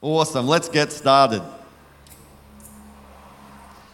Awesome. 0.00 0.46
Let's 0.46 0.68
get 0.68 0.92
started. 0.92 1.42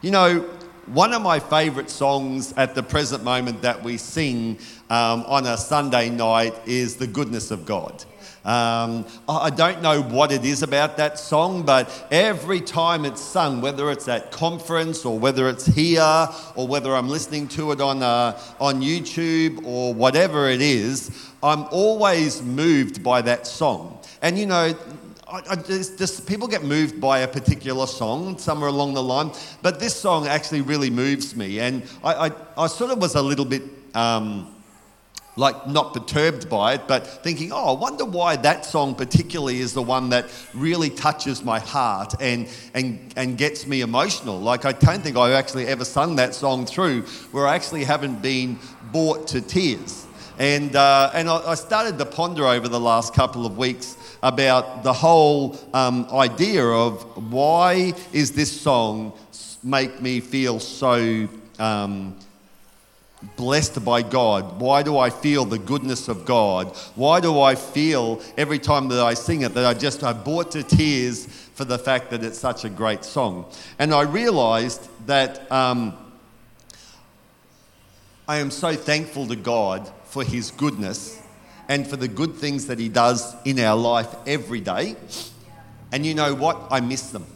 You 0.02 0.10
know, 0.10 0.40
one 0.84 1.14
of 1.14 1.22
my 1.22 1.40
favourite 1.40 1.88
songs 1.88 2.52
at 2.58 2.74
the 2.74 2.82
present 2.82 3.24
moment 3.24 3.62
that 3.62 3.82
we 3.82 3.96
sing 3.96 4.58
um, 4.90 5.24
on 5.26 5.46
a 5.46 5.56
Sunday 5.56 6.10
night 6.10 6.52
is 6.66 6.96
The 6.96 7.06
Goodness 7.06 7.50
of 7.50 7.64
God. 7.64 8.04
Um, 8.44 9.06
I 9.26 9.48
don't 9.48 9.80
know 9.80 10.02
what 10.02 10.30
it 10.30 10.44
is 10.44 10.62
about 10.62 10.98
that 10.98 11.18
song, 11.18 11.62
but 11.62 12.06
every 12.10 12.60
time 12.60 13.06
it's 13.06 13.22
sung, 13.22 13.62
whether 13.62 13.90
it's 13.90 14.06
at 14.06 14.30
conference 14.30 15.06
or 15.06 15.18
whether 15.18 15.48
it's 15.48 15.64
here 15.64 16.28
or 16.54 16.68
whether 16.68 16.94
I'm 16.94 17.08
listening 17.08 17.48
to 17.48 17.72
it 17.72 17.80
on, 17.80 18.02
uh, 18.02 18.38
on 18.60 18.82
YouTube 18.82 19.64
or 19.64 19.94
whatever 19.94 20.50
it 20.50 20.60
is, 20.60 21.30
I'm 21.42 21.64
always 21.70 22.42
moved 22.42 23.02
by 23.02 23.22
that 23.22 23.46
song. 23.46 23.98
And 24.20 24.38
you 24.38 24.44
know, 24.44 24.74
I, 25.26 25.42
I 25.50 25.56
just, 25.56 25.98
just, 25.98 26.26
people 26.26 26.48
get 26.48 26.64
moved 26.64 27.00
by 27.00 27.20
a 27.20 27.28
particular 27.28 27.86
song 27.86 28.36
somewhere 28.36 28.68
along 28.68 28.94
the 28.94 29.02
line, 29.02 29.32
but 29.62 29.80
this 29.80 29.96
song 29.96 30.26
actually 30.26 30.60
really 30.60 30.90
moves 30.90 31.34
me. 31.34 31.60
And 31.60 31.82
I, 32.02 32.28
I, 32.28 32.30
I 32.58 32.66
sort 32.66 32.90
of 32.90 32.98
was 32.98 33.14
a 33.14 33.22
little 33.22 33.46
bit 33.46 33.62
um, 33.94 34.54
like 35.36 35.66
not 35.66 35.94
perturbed 35.94 36.50
by 36.50 36.74
it, 36.74 36.82
but 36.86 37.06
thinking, 37.06 37.52
oh, 37.52 37.74
I 37.74 37.80
wonder 37.80 38.04
why 38.04 38.36
that 38.36 38.66
song 38.66 38.94
particularly 38.94 39.60
is 39.60 39.72
the 39.72 39.82
one 39.82 40.10
that 40.10 40.26
really 40.52 40.90
touches 40.90 41.42
my 41.42 41.58
heart 41.58 42.14
and, 42.20 42.46
and, 42.74 43.14
and 43.16 43.38
gets 43.38 43.66
me 43.66 43.80
emotional. 43.80 44.38
Like, 44.38 44.66
I 44.66 44.72
don't 44.72 45.02
think 45.02 45.16
I've 45.16 45.32
actually 45.32 45.66
ever 45.68 45.86
sung 45.86 46.16
that 46.16 46.34
song 46.34 46.66
through 46.66 47.02
where 47.32 47.46
I 47.46 47.54
actually 47.54 47.84
haven't 47.84 48.20
been 48.20 48.58
brought 48.92 49.26
to 49.28 49.40
tears. 49.40 50.06
And, 50.38 50.76
uh, 50.76 51.12
and 51.14 51.30
I, 51.30 51.52
I 51.52 51.54
started 51.54 51.96
to 51.98 52.04
ponder 52.04 52.46
over 52.46 52.68
the 52.68 52.80
last 52.80 53.14
couple 53.14 53.46
of 53.46 53.56
weeks 53.56 53.96
about 54.24 54.82
the 54.82 54.92
whole 54.92 55.56
um, 55.74 56.06
idea 56.10 56.64
of 56.64 57.30
why 57.30 57.92
is 58.10 58.32
this 58.32 58.58
song 58.58 59.12
make 59.62 60.00
me 60.00 60.18
feel 60.18 60.58
so 60.58 61.28
um, 61.58 62.16
blessed 63.36 63.84
by 63.84 64.00
God? 64.00 64.60
Why 64.62 64.82
do 64.82 64.96
I 64.96 65.10
feel 65.10 65.44
the 65.44 65.58
goodness 65.58 66.08
of 66.08 66.24
God? 66.24 66.74
Why 66.94 67.20
do 67.20 67.38
I 67.38 67.54
feel 67.54 68.22
every 68.38 68.58
time 68.58 68.88
that 68.88 69.00
I 69.00 69.12
sing 69.12 69.42
it 69.42 69.52
that 69.52 69.66
I 69.66 69.74
just 69.74 70.02
I 70.02 70.14
brought 70.14 70.52
to 70.52 70.62
tears 70.62 71.26
for 71.26 71.66
the 71.66 71.78
fact 71.78 72.08
that 72.10 72.24
it's 72.24 72.38
such 72.38 72.64
a 72.64 72.70
great 72.70 73.04
song? 73.04 73.44
And 73.78 73.92
I 73.92 74.02
realized 74.02 74.88
that 75.06 75.52
um, 75.52 75.94
I 78.26 78.38
am 78.38 78.50
so 78.50 78.74
thankful 78.74 79.26
to 79.26 79.36
God 79.36 79.92
for 80.04 80.24
His 80.24 80.50
goodness 80.50 81.20
and 81.68 81.86
for 81.86 81.96
the 81.96 82.08
good 82.08 82.34
things 82.34 82.66
that 82.66 82.78
He 82.78 82.88
does 82.88 83.34
in 83.44 83.58
our 83.60 83.76
life 83.76 84.14
every 84.26 84.60
day. 84.60 84.96
And 85.92 86.04
you 86.04 86.14
know 86.14 86.34
what? 86.34 86.68
I 86.70 86.80
miss 86.80 87.10
them. 87.10 87.26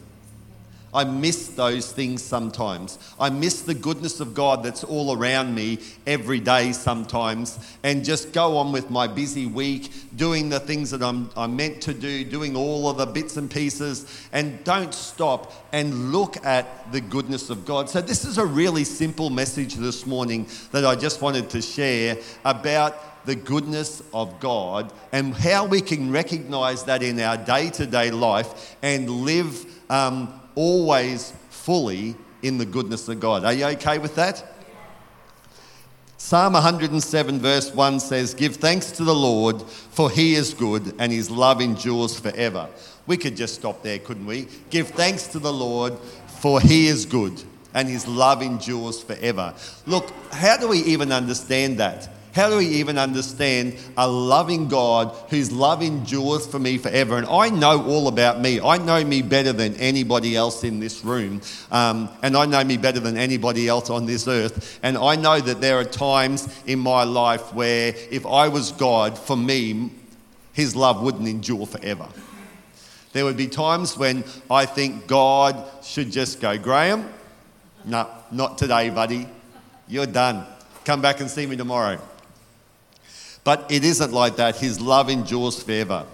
I 0.93 1.03
miss 1.03 1.49
those 1.49 1.91
things 1.91 2.23
sometimes. 2.23 2.97
I 3.19 3.29
miss 3.29 3.61
the 3.61 3.73
goodness 3.73 4.19
of 4.19 4.33
God 4.33 4.63
that's 4.63 4.83
all 4.83 5.15
around 5.15 5.53
me 5.53 5.79
every 6.07 6.39
day 6.39 6.71
sometimes, 6.71 7.59
and 7.83 8.03
just 8.03 8.33
go 8.33 8.57
on 8.57 8.71
with 8.71 8.89
my 8.89 9.07
busy 9.07 9.45
week, 9.45 9.91
doing 10.15 10.49
the 10.49 10.59
things 10.59 10.91
that 10.91 11.03
I'm, 11.03 11.29
I'm 11.37 11.55
meant 11.55 11.81
to 11.83 11.93
do, 11.93 12.23
doing 12.23 12.55
all 12.55 12.89
of 12.89 12.97
the 12.97 13.05
bits 13.05 13.37
and 13.37 13.49
pieces, 13.49 14.27
and 14.31 14.63
don't 14.63 14.93
stop 14.93 15.53
and 15.71 16.11
look 16.11 16.43
at 16.45 16.91
the 16.91 17.01
goodness 17.01 17.49
of 17.49 17.65
God. 17.65 17.89
So, 17.89 18.01
this 18.01 18.25
is 18.25 18.37
a 18.37 18.45
really 18.45 18.83
simple 18.83 19.29
message 19.29 19.75
this 19.75 20.05
morning 20.05 20.47
that 20.71 20.85
I 20.85 20.95
just 20.95 21.21
wanted 21.21 21.49
to 21.51 21.61
share 21.61 22.17
about 22.45 23.25
the 23.25 23.35
goodness 23.35 24.01
of 24.13 24.39
God 24.39 24.91
and 25.11 25.35
how 25.35 25.65
we 25.65 25.81
can 25.81 26.11
recognize 26.11 26.83
that 26.85 27.03
in 27.03 27.19
our 27.19 27.37
day 27.37 27.69
to 27.71 27.85
day 27.85 28.09
life 28.11 28.75
and 28.81 29.09
live 29.09 29.65
um, 29.91 30.39
always 30.59 31.31
fully 31.49 32.15
in 32.41 32.57
the 32.57 32.65
goodness 32.65 33.07
of 33.07 33.17
God. 33.21 33.45
Are 33.45 33.53
you 33.53 33.65
okay 33.67 33.97
with 33.97 34.15
that? 34.15 34.45
Psalm 36.17 36.51
107, 36.51 37.39
verse 37.39 37.73
1 37.73 37.99
says, 38.01 38.33
Give 38.33 38.57
thanks 38.57 38.91
to 38.91 39.05
the 39.05 39.15
Lord, 39.15 39.61
for 39.61 40.09
he 40.11 40.35
is 40.35 40.53
good 40.53 40.93
and 40.99 41.13
his 41.13 41.31
love 41.31 41.61
endures 41.61 42.19
forever. 42.19 42.67
We 43.07 43.15
could 43.15 43.37
just 43.37 43.55
stop 43.55 43.83
there, 43.83 43.99
couldn't 43.99 44.25
we? 44.25 44.49
Give 44.69 44.89
thanks 44.89 45.27
to 45.27 45.39
the 45.39 45.53
Lord, 45.53 45.97
for 46.41 46.59
he 46.59 46.87
is 46.87 47.05
good 47.05 47.41
and 47.73 47.87
his 47.87 48.05
love 48.05 48.41
endures 48.41 49.01
forever. 49.01 49.53
Look, 49.85 50.11
how 50.33 50.57
do 50.57 50.67
we 50.67 50.79
even 50.79 51.13
understand 51.13 51.77
that? 51.77 52.09
How 52.33 52.49
do 52.49 52.57
we 52.57 52.67
even 52.67 52.97
understand 52.97 53.75
a 53.97 54.07
loving 54.07 54.67
God 54.67 55.15
whose 55.29 55.51
love 55.51 55.81
endures 55.81 56.45
for 56.45 56.59
me 56.59 56.77
forever? 56.77 57.17
And 57.17 57.25
I 57.25 57.49
know 57.49 57.83
all 57.85 58.07
about 58.07 58.39
me. 58.39 58.61
I 58.61 58.77
know 58.77 59.03
me 59.03 59.21
better 59.23 59.51
than 59.51 59.75
anybody 59.75 60.35
else 60.35 60.63
in 60.63 60.79
this 60.79 61.03
room. 61.03 61.41
Um, 61.71 62.09
and 62.21 62.37
I 62.37 62.45
know 62.45 62.63
me 62.63 62.77
better 62.77 62.99
than 62.99 63.17
anybody 63.17 63.67
else 63.67 63.89
on 63.89 64.05
this 64.05 64.27
earth. 64.27 64.79
And 64.83 64.97
I 64.97 65.15
know 65.15 65.39
that 65.39 65.59
there 65.59 65.79
are 65.79 65.83
times 65.83 66.47
in 66.67 66.77
my 66.77 67.03
life 67.03 67.53
where 67.53 67.95
if 68.11 68.25
I 68.27 68.47
was 68.47 68.71
God, 68.73 69.17
for 69.17 69.35
me, 69.35 69.91
his 70.53 70.75
love 70.75 71.01
wouldn't 71.01 71.27
endure 71.27 71.65
forever. 71.65 72.07
There 73.11 73.25
would 73.25 73.37
be 73.37 73.47
times 73.47 73.97
when 73.97 74.23
I 74.51 74.67
think 74.67 75.07
God 75.07 75.65
should 75.83 76.11
just 76.11 76.39
go, 76.39 76.59
Graham, 76.59 77.09
no, 77.85 78.07
not 78.31 78.59
today, 78.59 78.91
buddy. 78.91 79.27
You're 79.87 80.05
done. 80.05 80.45
Come 80.85 81.01
back 81.01 81.19
and 81.19 81.29
see 81.29 81.47
me 81.47 81.55
tomorrow. 81.55 81.99
But 83.43 83.71
it 83.71 83.83
isn't 83.83 84.11
like 84.11 84.35
that. 84.37 84.57
His 84.57 84.79
love 84.79 85.09
endures 85.09 85.61
forever. 85.61 86.05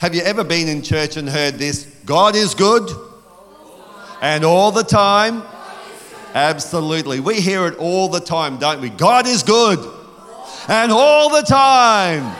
Have 0.00 0.14
you 0.14 0.22
ever 0.22 0.42
been 0.42 0.68
in 0.68 0.82
church 0.82 1.16
and 1.16 1.28
heard 1.28 1.54
this? 1.54 1.84
God 2.04 2.34
is 2.34 2.54
good. 2.54 2.90
And 4.20 4.44
all 4.44 4.72
the 4.72 4.82
time? 4.82 5.42
Absolutely. 6.34 7.20
We 7.20 7.40
hear 7.40 7.66
it 7.66 7.76
all 7.76 8.08
the 8.08 8.20
time, 8.20 8.58
don't 8.58 8.80
we? 8.80 8.88
God 8.88 9.26
is 9.26 9.42
good. 9.42 9.78
And 10.68 10.90
all 10.90 11.28
the 11.28 11.42
time. 11.42 12.34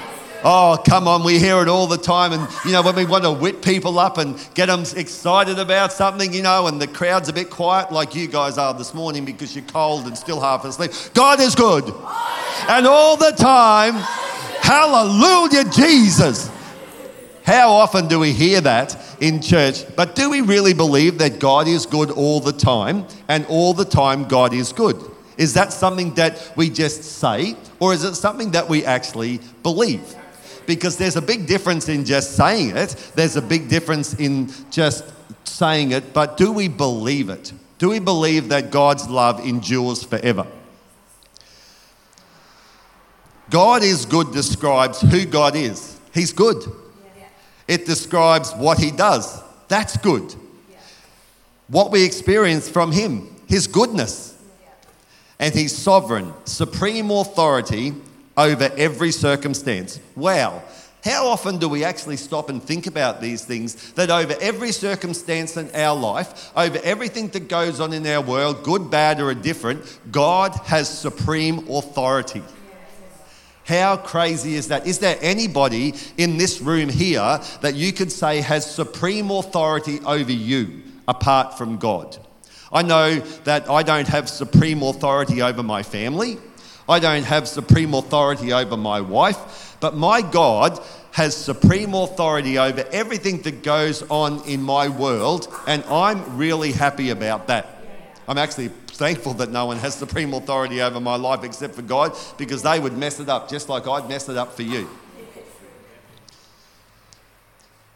Oh, 0.44 0.82
come 0.84 1.06
on, 1.06 1.22
we 1.22 1.38
hear 1.38 1.60
it 1.62 1.68
all 1.68 1.86
the 1.86 1.96
time. 1.96 2.32
And, 2.32 2.48
you 2.64 2.72
know, 2.72 2.82
when 2.82 2.96
we 2.96 3.04
want 3.04 3.22
to 3.22 3.30
whip 3.30 3.62
people 3.62 3.98
up 4.00 4.18
and 4.18 4.36
get 4.54 4.66
them 4.66 4.84
excited 4.96 5.58
about 5.60 5.92
something, 5.92 6.32
you 6.32 6.42
know, 6.42 6.66
and 6.66 6.82
the 6.82 6.88
crowd's 6.88 7.28
a 7.28 7.32
bit 7.32 7.48
quiet, 7.48 7.92
like 7.92 8.16
you 8.16 8.26
guys 8.26 8.58
are 8.58 8.74
this 8.74 8.92
morning 8.92 9.24
because 9.24 9.54
you're 9.54 9.64
cold 9.66 10.06
and 10.06 10.18
still 10.18 10.40
half 10.40 10.64
asleep. 10.64 10.90
God 11.14 11.40
is 11.40 11.54
good. 11.54 11.84
And 12.68 12.86
all 12.88 13.16
the 13.16 13.30
time, 13.30 13.94
hallelujah, 14.62 15.64
Jesus. 15.70 16.50
How 17.44 17.70
often 17.70 18.08
do 18.08 18.18
we 18.18 18.32
hear 18.32 18.60
that 18.62 18.96
in 19.20 19.40
church? 19.40 19.84
But 19.94 20.16
do 20.16 20.28
we 20.28 20.40
really 20.40 20.74
believe 20.74 21.18
that 21.18 21.38
God 21.38 21.68
is 21.68 21.86
good 21.86 22.10
all 22.10 22.40
the 22.40 22.52
time 22.52 23.06
and 23.28 23.46
all 23.46 23.74
the 23.74 23.84
time 23.84 24.26
God 24.26 24.52
is 24.52 24.72
good? 24.72 24.96
Is 25.38 25.54
that 25.54 25.72
something 25.72 26.14
that 26.14 26.52
we 26.56 26.68
just 26.68 27.04
say 27.04 27.56
or 27.78 27.92
is 27.92 28.04
it 28.04 28.14
something 28.14 28.52
that 28.52 28.68
we 28.68 28.84
actually 28.84 29.40
believe? 29.62 30.16
Because 30.66 30.96
there's 30.96 31.16
a 31.16 31.22
big 31.22 31.46
difference 31.46 31.88
in 31.88 32.04
just 32.04 32.36
saying 32.36 32.76
it, 32.76 33.12
there's 33.14 33.36
a 33.36 33.42
big 33.42 33.68
difference 33.68 34.14
in 34.14 34.50
just 34.70 35.04
saying 35.44 35.92
it, 35.92 36.12
but 36.12 36.36
do 36.36 36.52
we 36.52 36.68
believe 36.68 37.28
it? 37.28 37.52
Do 37.78 37.88
we 37.88 37.98
believe 37.98 38.48
that 38.50 38.70
God's 38.70 39.08
love 39.08 39.44
endures 39.44 40.04
forever? 40.04 40.46
God 43.50 43.82
is 43.82 44.06
good 44.06 44.32
describes 44.32 45.00
who 45.00 45.26
God 45.26 45.56
is. 45.56 45.98
He's 46.14 46.32
good. 46.32 46.62
It 47.68 47.86
describes 47.86 48.52
what 48.52 48.78
he 48.78 48.90
does. 48.90 49.42
That's 49.68 49.96
good. 49.96 50.34
What 51.68 51.90
we 51.90 52.04
experience 52.04 52.68
from 52.68 52.92
him, 52.92 53.34
his 53.46 53.66
goodness. 53.66 54.38
And 55.38 55.54
he's 55.54 55.76
sovereign, 55.76 56.32
supreme 56.44 57.10
authority 57.10 57.94
over 58.36 58.70
every 58.76 59.10
circumstance. 59.12 60.00
Wow. 60.16 60.62
How 61.04 61.26
often 61.26 61.58
do 61.58 61.68
we 61.68 61.82
actually 61.82 62.16
stop 62.16 62.48
and 62.48 62.62
think 62.62 62.86
about 62.86 63.20
these 63.20 63.44
things? 63.44 63.92
That 63.92 64.10
over 64.10 64.36
every 64.40 64.70
circumstance 64.70 65.56
in 65.56 65.68
our 65.74 65.98
life, 65.98 66.52
over 66.56 66.78
everything 66.84 67.28
that 67.28 67.48
goes 67.48 67.80
on 67.80 67.92
in 67.92 68.06
our 68.06 68.22
world, 68.22 68.62
good, 68.62 68.88
bad, 68.88 69.20
or 69.20 69.32
indifferent, 69.32 69.82
God 70.12 70.54
has 70.64 70.88
supreme 70.88 71.68
authority. 71.68 72.42
How 73.64 73.96
crazy 73.96 74.54
is 74.54 74.68
that? 74.68 74.86
Is 74.86 75.00
there 75.00 75.18
anybody 75.20 75.94
in 76.18 76.36
this 76.36 76.60
room 76.60 76.88
here 76.88 77.40
that 77.62 77.74
you 77.74 77.92
could 77.92 78.12
say 78.12 78.40
has 78.40 78.68
supreme 78.68 79.30
authority 79.30 80.00
over 80.04 80.32
you 80.32 80.82
apart 81.08 81.58
from 81.58 81.78
God? 81.78 82.16
I 82.72 82.82
know 82.82 83.16
that 83.44 83.68
I 83.68 83.82
don't 83.82 84.08
have 84.08 84.28
supreme 84.28 84.82
authority 84.82 85.42
over 85.42 85.62
my 85.62 85.82
family. 85.82 86.38
I 86.88 86.98
don't 86.98 87.24
have 87.24 87.46
supreme 87.48 87.94
authority 87.94 88.52
over 88.52 88.76
my 88.76 89.00
wife, 89.00 89.76
but 89.80 89.94
my 89.94 90.22
God 90.22 90.80
has 91.12 91.36
supreme 91.36 91.94
authority 91.94 92.58
over 92.58 92.84
everything 92.90 93.42
that 93.42 93.62
goes 93.62 94.02
on 94.04 94.42
in 94.48 94.62
my 94.62 94.88
world, 94.88 95.46
and 95.66 95.84
I'm 95.84 96.36
really 96.36 96.72
happy 96.72 97.10
about 97.10 97.46
that. 97.48 97.68
I'm 98.26 98.38
actually 98.38 98.68
thankful 98.68 99.34
that 99.34 99.50
no 99.50 99.66
one 99.66 99.78
has 99.78 99.94
supreme 99.94 100.32
authority 100.32 100.80
over 100.80 101.00
my 101.00 101.16
life 101.16 101.44
except 101.44 101.74
for 101.74 101.82
God 101.82 102.16
because 102.38 102.62
they 102.62 102.78
would 102.78 102.96
mess 102.96 103.20
it 103.20 103.28
up 103.28 103.48
just 103.50 103.68
like 103.68 103.86
I'd 103.86 104.08
mess 104.08 104.28
it 104.28 104.36
up 104.36 104.54
for 104.54 104.62
you. 104.62 104.88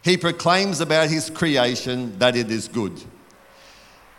He 0.02 0.16
proclaims 0.16 0.80
about 0.80 1.08
his 1.08 1.30
creation 1.30 2.18
that 2.18 2.36
it 2.36 2.50
is 2.50 2.68
good. 2.68 3.02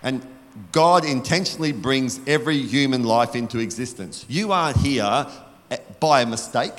And 0.04 0.26
God 0.72 1.06
intentionally 1.06 1.72
brings 1.72 2.20
every 2.28 2.58
human 2.58 3.04
life 3.04 3.36
into 3.36 3.60
existence. 3.60 4.26
You 4.28 4.52
aren't 4.52 4.78
here 4.78 5.28
eh, 5.72 5.78
by 6.00 6.22
a 6.22 6.26
mistake. 6.26 6.74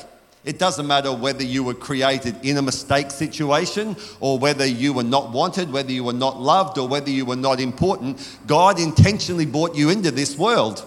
It 0.45 0.59
doesn't 0.59 0.87
matter 0.87 1.13
whether 1.13 1.43
you 1.43 1.63
were 1.63 1.75
created 1.75 2.37
in 2.43 2.57
a 2.57 2.63
mistake 2.63 3.11
situation 3.11 3.97
or 4.21 4.39
whether 4.39 4.65
you 4.65 4.93
were 4.93 5.03
not 5.03 5.31
wanted, 5.31 5.71
whether 5.71 5.93
you 5.93 6.05
were 6.05 6.13
not 6.13 6.41
loved, 6.41 6.79
or 6.79 6.89
whether 6.89 7.11
you 7.11 7.27
were 7.27 7.37
not 7.37 7.61
important. 7.61 8.39
God 8.47 8.81
intentionally 8.81 9.47
brought 9.47 9.75
you 9.75 9.91
into 9.91 10.11
this 10.11 10.39
world. 10.39 10.87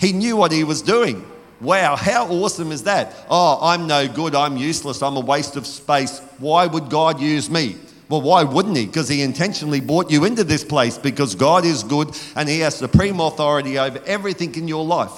He 0.00 0.12
knew 0.12 0.36
what 0.36 0.52
He 0.52 0.64
was 0.64 0.82
doing. 0.82 1.24
Wow, 1.60 1.96
how 1.96 2.26
awesome 2.26 2.72
is 2.72 2.82
that? 2.82 3.14
Oh, 3.30 3.58
I'm 3.62 3.86
no 3.86 4.08
good, 4.08 4.34
I'm 4.34 4.56
useless, 4.56 5.02
I'm 5.02 5.16
a 5.16 5.20
waste 5.20 5.56
of 5.56 5.66
space. 5.66 6.18
Why 6.38 6.66
would 6.66 6.90
God 6.90 7.20
use 7.20 7.48
me? 7.48 7.76
Well, 8.08 8.22
why 8.22 8.44
wouldn't 8.44 8.76
He? 8.76 8.86
Because 8.86 9.08
He 9.08 9.22
intentionally 9.22 9.80
brought 9.80 10.10
you 10.10 10.24
into 10.24 10.44
this 10.44 10.64
place 10.64 10.96
because 10.98 11.34
God 11.34 11.64
is 11.64 11.82
good 11.82 12.16
and 12.36 12.48
He 12.48 12.60
has 12.60 12.76
supreme 12.76 13.20
authority 13.20 13.78
over 13.78 14.00
everything 14.06 14.54
in 14.54 14.68
your 14.68 14.84
life. 14.84 15.12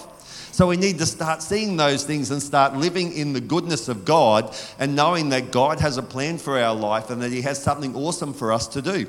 So 0.53 0.67
we 0.67 0.77
need 0.77 0.99
to 0.99 1.07
start 1.07 1.41
seeing 1.41 1.77
those 1.77 2.05
things 2.05 2.33
and 2.33 2.43
start 2.43 2.75
living 2.75 3.13
in 3.13 3.33
the 3.33 3.41
goodness 3.41 3.89
of 3.89 4.05
God 4.05 4.57
and 4.79 4.97
knowing 4.97 5.29
that 5.29 5.53
God 5.53 5.79
has 5.81 5.99
a 5.99 6.03
plan 6.03 6.39
for 6.39 6.59
our 6.59 6.75
life 6.75 7.11
and 7.11 7.23
that 7.23 7.31
He 7.31 7.43
has 7.43 7.63
something 7.63 7.95
awesome 7.95 8.33
for 8.33 8.53
us 8.53 8.67
to 8.69 8.83
do. 8.83 9.07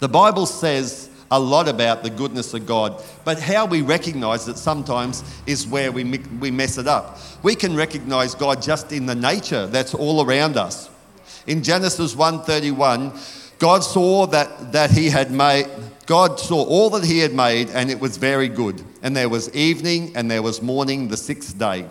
The 0.00 0.08
Bible 0.08 0.46
says 0.46 1.10
a 1.30 1.38
lot 1.38 1.68
about 1.68 2.02
the 2.02 2.10
goodness 2.10 2.54
of 2.54 2.66
God, 2.66 3.02
but 3.24 3.40
how 3.40 3.66
we 3.66 3.82
recognize 3.82 4.48
it 4.48 4.56
sometimes 4.56 5.24
is 5.46 5.66
where 5.66 5.90
we, 5.90 6.04
we 6.40 6.50
mess 6.50 6.78
it 6.78 6.86
up. 6.86 7.18
We 7.42 7.54
can 7.54 7.74
recognize 7.74 8.34
God 8.34 8.62
just 8.62 8.92
in 8.92 9.06
the 9.06 9.14
nature 9.14 9.66
that's 9.66 9.94
all 9.94 10.24
around 10.24 10.56
us. 10.56 10.90
In 11.46 11.62
Genesis 11.62 12.14
1:31, 12.14 13.12
God 13.58 13.80
saw 13.80 14.26
that, 14.26 14.72
that 14.72 14.90
he 14.90 15.10
had 15.10 15.30
made 15.30 15.66
God 16.06 16.40
saw 16.40 16.62
all 16.64 16.90
that 16.90 17.04
he 17.04 17.20
had 17.20 17.32
made, 17.32 17.70
and 17.70 17.90
it 17.90 18.00
was 18.00 18.16
very 18.16 18.48
good. 18.48 18.82
And 19.02 19.16
there 19.16 19.28
was 19.28 19.54
evening 19.54 20.12
and 20.16 20.30
there 20.30 20.42
was 20.42 20.60
morning 20.60 21.08
the 21.08 21.16
sixth 21.16 21.58
day. 21.58 21.86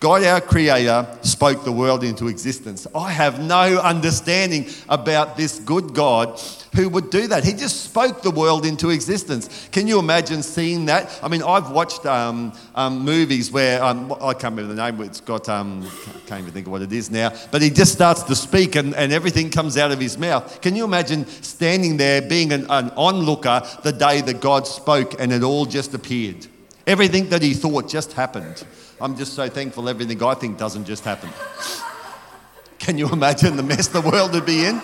God, 0.00 0.24
our 0.24 0.40
Creator, 0.40 1.06
spoke 1.20 1.62
the 1.62 1.72
world 1.72 2.02
into 2.04 2.28
existence. 2.28 2.86
I 2.94 3.12
have 3.12 3.38
no 3.38 3.78
understanding 3.78 4.66
about 4.88 5.36
this 5.36 5.58
good 5.58 5.92
God 5.92 6.40
who 6.74 6.88
would 6.88 7.10
do 7.10 7.26
that. 7.26 7.44
He 7.44 7.52
just 7.52 7.84
spoke 7.84 8.22
the 8.22 8.30
world 8.30 8.64
into 8.64 8.88
existence. 8.88 9.68
Can 9.72 9.86
you 9.86 9.98
imagine 9.98 10.42
seeing 10.42 10.86
that? 10.86 11.20
I 11.22 11.28
mean, 11.28 11.42
I've 11.42 11.70
watched 11.70 12.06
um, 12.06 12.54
um, 12.74 13.00
movies 13.00 13.52
where 13.52 13.84
um, 13.84 14.10
I 14.22 14.32
can't 14.32 14.56
remember 14.56 14.74
the 14.74 14.90
name. 14.90 15.02
It's 15.02 15.20
got 15.20 15.50
um, 15.50 15.86
can't 16.26 16.40
even 16.40 16.54
think 16.54 16.66
of 16.66 16.72
what 16.72 16.80
it 16.80 16.94
is 16.94 17.10
now. 17.10 17.34
But 17.50 17.60
he 17.60 17.68
just 17.68 17.92
starts 17.92 18.22
to 18.22 18.34
speak, 18.34 18.76
and, 18.76 18.94
and 18.94 19.12
everything 19.12 19.50
comes 19.50 19.76
out 19.76 19.90
of 19.90 20.00
his 20.00 20.16
mouth. 20.16 20.62
Can 20.62 20.76
you 20.76 20.84
imagine 20.84 21.26
standing 21.26 21.98
there, 21.98 22.22
being 22.22 22.52
an, 22.52 22.64
an 22.70 22.90
onlooker, 22.96 23.62
the 23.82 23.92
day 23.92 24.22
that 24.22 24.40
God 24.40 24.66
spoke, 24.66 25.20
and 25.20 25.30
it 25.30 25.42
all 25.42 25.66
just 25.66 25.92
appeared? 25.92 26.46
Everything 26.86 27.28
that 27.28 27.42
he 27.42 27.54
thought 27.54 27.88
just 27.88 28.12
happened. 28.14 28.64
I'm 29.00 29.16
just 29.16 29.34
so 29.34 29.48
thankful 29.48 29.88
everything 29.88 30.22
I 30.22 30.34
think 30.34 30.58
doesn't 30.58 30.84
just 30.84 31.04
happen. 31.04 31.30
Can 32.78 32.98
you 32.98 33.08
imagine 33.10 33.56
the 33.56 33.62
mess 33.62 33.88
the 33.88 34.00
world 34.00 34.32
would 34.32 34.46
be 34.46 34.64
in? 34.64 34.80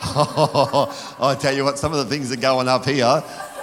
I 0.00 1.36
tell 1.40 1.54
you 1.54 1.64
what, 1.64 1.78
some 1.78 1.92
of 1.92 1.98
the 1.98 2.04
things 2.04 2.28
that 2.30 2.38
are 2.38 2.42
going 2.42 2.68
up 2.68 2.84
here, 2.84 3.04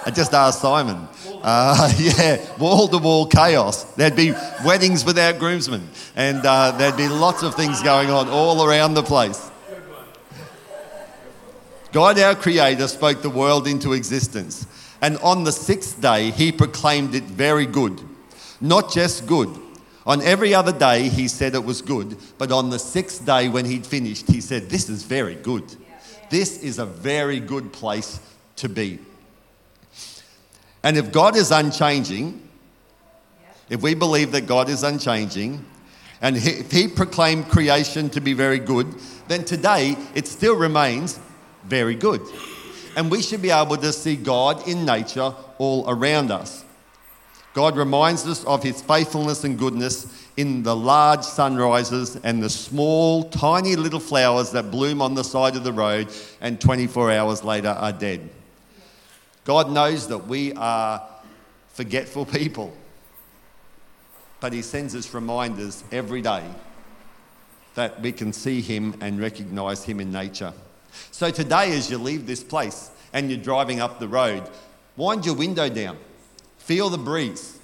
I 0.06 0.12
just 0.12 0.34
asked 0.34 0.62
Simon. 0.62 1.08
Uh, 1.42 1.94
yeah, 1.98 2.44
wall 2.58 2.88
to 2.88 2.98
wall 2.98 3.26
chaos. 3.28 3.84
There'd 3.96 4.16
be 4.16 4.34
weddings 4.66 5.06
without 5.06 5.40
groomsmen, 5.40 5.88
and 6.16 6.46
uh, 6.46 6.72
there'd 6.72 6.98
be 6.98 7.08
lots 7.08 7.44
of 7.44 7.56
things 7.56 7.82
going 7.84 8.10
on 8.10 8.28
all 8.30 8.66
around 8.66 8.96
the 8.96 9.04
place. 9.04 9.50
God, 11.92 12.20
our 12.20 12.36
Creator, 12.36 12.88
spoke 12.90 13.22
the 13.22 13.30
world 13.30 13.68
into 13.68 13.94
existence, 13.94 14.68
and 15.02 15.18
on 15.18 15.44
the 15.44 15.52
sixth 15.52 16.02
day, 16.02 16.32
He 16.32 16.52
proclaimed 16.52 17.16
it 17.16 17.24
very 17.24 17.66
good. 17.66 18.00
Not 18.62 18.92
just 18.92 19.28
good, 19.28 19.50
on 20.06 20.22
every 20.22 20.54
other 20.54 20.72
day, 20.72 21.10
he 21.10 21.28
said 21.28 21.56
it 21.56 21.64
was 21.64 21.82
good, 21.82 22.18
but 22.38 22.52
on 22.52 22.70
the 22.70 22.78
sixth 22.78 23.26
day, 23.26 23.50
when 23.50 23.66
he'd 23.66 23.88
finished, 23.88 24.30
he 24.30 24.40
said, 24.40 24.70
This 24.70 24.88
is 24.88 25.04
very 25.04 25.36
good. 25.36 25.64
This 26.30 26.62
is 26.62 26.78
a 26.78 26.86
very 26.86 27.40
good 27.40 27.74
place 27.74 28.20
to 28.58 28.70
be. 28.70 29.00
And 30.84 30.98
if 30.98 31.12
God 31.12 31.36
is 31.36 31.50
unchanging, 31.50 32.48
if 33.70 33.82
we 33.82 33.96
believe 33.96 34.32
that 34.34 34.46
God 34.46 34.70
is 34.70 34.84
unchanging, 34.84 35.66
and 36.22 36.38
if 36.38 36.72
He 36.72 36.88
proclaimed 36.88 37.50
creation 37.50 38.10
to 38.12 38.22
be 38.22 38.34
very 38.34 38.60
good, 38.60 38.94
then 39.28 39.44
today 39.44 39.98
it 40.14 40.28
still 40.28 40.56
remains 40.56 41.20
very 41.64 41.96
good. 41.96 42.22
And 42.96 43.12
we 43.12 43.22
should 43.22 43.42
be 43.42 43.52
able 43.52 43.78
to 43.78 43.92
see 43.92 44.16
God 44.16 44.68
in 44.68 44.86
nature 44.86 45.34
all 45.58 45.86
around 45.90 46.32
us. 46.32 46.64
God 47.54 47.78
reminds 47.78 48.28
us 48.28 48.44
of 48.44 48.64
his 48.64 48.82
faithfulness 48.82 49.46
and 49.46 49.58
goodness 49.58 50.28
in 50.36 50.64
the 50.64 50.76
large 50.76 51.24
sunrises 51.24 52.18
and 52.24 52.44
the 52.44 52.50
small, 52.50 53.30
tiny 53.30 53.78
little 53.78 54.00
flowers 54.02 54.52
that 54.52 54.72
bloom 54.72 55.02
on 55.02 55.14
the 55.14 55.24
side 55.24 55.56
of 55.56 55.64
the 55.64 55.72
road 55.72 56.10
and 56.42 56.60
24 56.60 57.14
hours 57.14 57.44
later 57.44 57.70
are 57.70 57.94
dead. 57.94 58.30
God 59.46 59.72
knows 59.72 60.08
that 60.08 60.28
we 60.28 60.52
are 60.54 61.02
forgetful 61.70 62.26
people, 62.26 62.76
but 64.42 64.52
he 64.52 64.62
sends 64.62 64.94
us 64.96 65.14
reminders 65.14 65.84
every 65.92 66.22
day 66.22 66.44
that 67.76 68.02
we 68.02 68.12
can 68.12 68.34
see 68.34 68.60
him 68.60 68.96
and 69.02 69.20
recognize 69.20 69.84
him 69.84 70.00
in 70.02 70.12
nature. 70.12 70.52
So 71.12 71.32
today, 71.32 71.76
as 71.78 71.90
you 71.90 71.98
leave 71.98 72.26
this 72.26 72.44
place 72.44 72.92
and 73.14 73.30
you're 73.30 73.40
driving 73.40 73.80
up 73.80 74.00
the 74.00 74.08
road, 74.08 74.50
wind 74.98 75.26
your 75.26 75.36
window 75.36 75.70
down 75.70 75.98
Feel 76.66 76.90
the 76.90 76.98
breeze. 76.98 77.60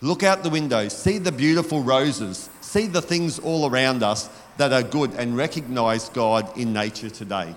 Look 0.00 0.22
out 0.22 0.42
the 0.42 0.48
window, 0.48 0.88
see 0.88 1.18
the 1.18 1.30
beautiful 1.30 1.82
roses, 1.82 2.48
see 2.62 2.86
the 2.86 3.02
things 3.02 3.38
all 3.38 3.68
around 3.68 4.02
us 4.02 4.30
that 4.56 4.72
are 4.72 4.82
good, 4.82 5.12
and 5.18 5.36
recognize 5.36 6.08
God 6.08 6.56
in 6.56 6.72
nature 6.72 7.10
today. 7.10 7.54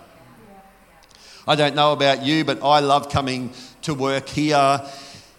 I 1.48 1.56
don't 1.56 1.76
know 1.76 1.94
about 1.94 2.24
you, 2.24 2.44
but 2.44 2.62
I 2.62 2.82
love 2.82 3.10
coming 3.10 3.54
to 3.84 3.94
work 3.94 4.28
here 4.28 4.82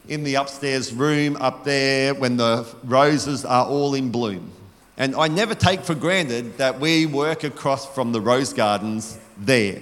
in 0.09 0.25
the 0.25 0.37
upstairs 0.37 0.91
room 0.91 1.37
up 1.37 1.65
there 1.65 2.15
when 2.15 2.39
the 2.39 2.67
roses 2.83 3.45
are 3.45 3.67
all 3.67 3.93
in 3.93 4.11
bloom. 4.11 4.51
And 4.97 5.15
I 5.15 5.29
never 5.29 5.55
take 5.55 5.83
for 5.83 5.95
granted 5.95 6.59
that 6.59 6.81
we 6.81 7.07
work 7.07 7.45
across 7.45 7.93
from 7.95 8.13
the 8.13 8.21
rose 8.21 8.53
gardens 8.53 9.19
there. 9.37 9.81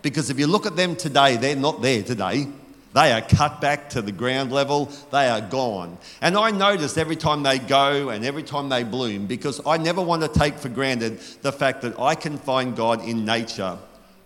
Because 0.00 0.30
if 0.30 0.38
you 0.38 0.46
look 0.46 0.66
at 0.66 0.76
them 0.76 0.96
today, 0.96 1.36
they're 1.36 1.56
not 1.56 1.82
there 1.82 2.02
today. 2.02 2.46
They 2.94 3.12
are 3.12 3.20
cut 3.20 3.60
back 3.60 3.90
to 3.90 4.02
the 4.02 4.12
ground 4.12 4.52
level. 4.52 4.86
They 5.10 5.28
are 5.28 5.40
gone. 5.40 5.98
And 6.20 6.36
I 6.36 6.52
notice 6.52 6.96
every 6.96 7.16
time 7.16 7.42
they 7.42 7.58
go 7.58 8.10
and 8.10 8.24
every 8.24 8.44
time 8.44 8.68
they 8.68 8.84
bloom 8.84 9.26
because 9.26 9.60
I 9.66 9.78
never 9.78 10.00
want 10.00 10.22
to 10.22 10.28
take 10.28 10.54
for 10.54 10.68
granted 10.68 11.18
the 11.42 11.50
fact 11.50 11.82
that 11.82 11.98
I 11.98 12.14
can 12.14 12.38
find 12.38 12.76
God 12.76 13.04
in 13.04 13.24
nature 13.24 13.78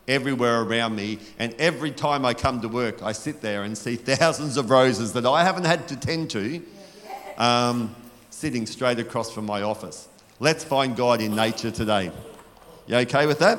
everywhere 0.07 0.61
around 0.61 0.95
me. 0.95 1.19
And 1.39 1.55
every 1.55 1.91
time 1.91 2.27
I 2.27 2.35
come 2.35 2.61
to 2.61 2.69
work, 2.69 3.03
I 3.03 3.13
sit 3.13 3.41
there 3.41 3.63
and 3.63 3.77
see 3.77 3.97
thousands 3.97 4.57
of 4.57 4.71
roses 4.71 5.15
that 5.15 5.27
I 5.27 5.45
haven't 5.45 5.65
had 5.65 5.89
to 5.89 5.97
tend 5.97 6.31
to 6.31 6.63
um, 7.39 7.97
sitting 8.29 8.67
straight 8.67 8.99
across 8.99 9.33
from 9.33 9.47
my 9.47 9.63
office. 9.63 10.09
Let's 10.41 10.63
find 10.63 10.97
God 10.97 11.21
in 11.21 11.35
nature 11.35 11.73
today. 11.73 12.13
You 12.87 12.97
okay 12.97 13.27
with 13.27 13.41
that? 13.41 13.59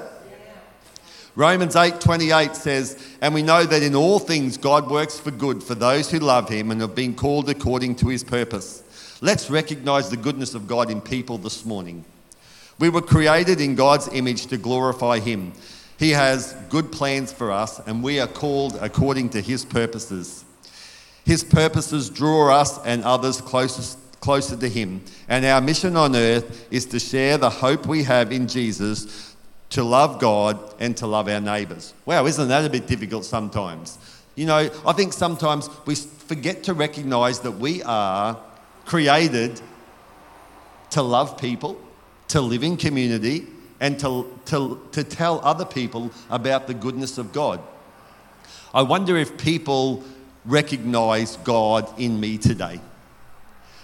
Romans 1.36 1.76
8:28 1.76 2.56
says, 2.56 2.98
"And 3.22 3.34
we 3.34 3.44
know 3.44 3.66
that 3.66 3.84
in 3.84 3.96
all 3.96 4.20
things 4.20 4.58
God 4.58 4.90
works 4.90 5.20
for 5.20 5.32
good 5.32 5.62
for 5.64 5.76
those 5.76 6.10
who 6.10 6.20
love 6.20 6.50
him 6.50 6.72
and 6.72 6.82
have 6.82 6.96
been 6.96 7.14
called 7.14 7.50
according 7.50 7.96
to 7.96 8.08
his 8.08 8.24
purpose." 8.24 8.82
Let's 9.22 9.50
recognize 9.50 10.10
the 10.10 10.18
goodness 10.18 10.54
of 10.54 10.68
God 10.68 10.90
in 10.90 11.02
people 11.02 11.38
this 11.38 11.66
morning. 11.66 12.06
We 12.80 12.90
were 12.90 13.02
created 13.02 13.60
in 13.60 13.76
God's 13.76 14.08
image 14.14 14.48
to 14.48 14.58
glorify 14.58 15.20
him. 15.20 15.52
He 15.98 16.12
has 16.12 16.56
good 16.70 16.92
plans 16.94 17.34
for 17.34 17.52
us 17.52 17.82
and 17.86 18.02
we 18.02 18.20
are 18.22 18.28
called 18.28 18.78
according 18.82 19.30
to 19.30 19.42
his 19.42 19.66
purposes. 19.66 20.46
His 21.26 21.44
purposes 21.44 22.10
draw 22.10 22.50
us 22.54 22.80
and 22.86 23.04
others 23.04 23.42
closest 23.42 23.98
closer 24.20 24.56
to 24.58 24.70
him. 24.70 25.02
And 25.28 25.46
our 25.46 25.62
mission 25.62 25.96
on 25.96 26.16
earth 26.16 26.68
is 26.72 26.86
to 26.88 27.00
share 27.00 27.38
the 27.38 27.50
hope 27.50 27.86
we 27.86 28.04
have 28.04 28.32
in 28.32 28.48
Jesus 28.48 29.36
to 29.70 29.84
love 29.84 30.20
God 30.20 30.58
and 30.80 30.98
to 30.98 31.08
love 31.08 31.28
our 31.30 31.40
neighbours. 31.40 31.94
Wow, 32.06 32.26
isn't 32.26 32.48
that 32.48 32.66
a 32.66 32.70
bit 32.70 32.88
difficult 32.88 33.26
sometimes? 33.26 33.98
You 34.36 34.46
know, 34.46 34.70
I 34.86 34.94
think 34.94 35.14
sometimes 35.14 35.70
we 35.86 35.96
forget 35.96 36.64
to 36.64 36.74
recognise 36.74 37.40
that 37.42 37.52
we 37.52 37.84
are 37.84 38.40
created 38.86 39.62
to 40.92 41.02
love 41.02 41.38
people, 41.38 41.80
to 42.30 42.42
live 42.42 42.64
in 42.64 42.78
community, 42.78 43.48
and 43.80 44.00
to, 44.00 44.40
to, 44.46 44.82
to 44.92 45.04
tell 45.04 45.40
other 45.44 45.66
people 45.66 46.12
about 46.30 46.68
the 46.68 46.74
goodness 46.74 47.18
of 47.18 47.32
God. 47.32 47.62
I 48.74 48.82
wonder 48.82 49.18
if 49.18 49.38
people 49.38 50.04
recognise 50.46 51.38
God 51.38 51.88
in 52.00 52.20
me 52.20 52.38
today. 52.38 52.80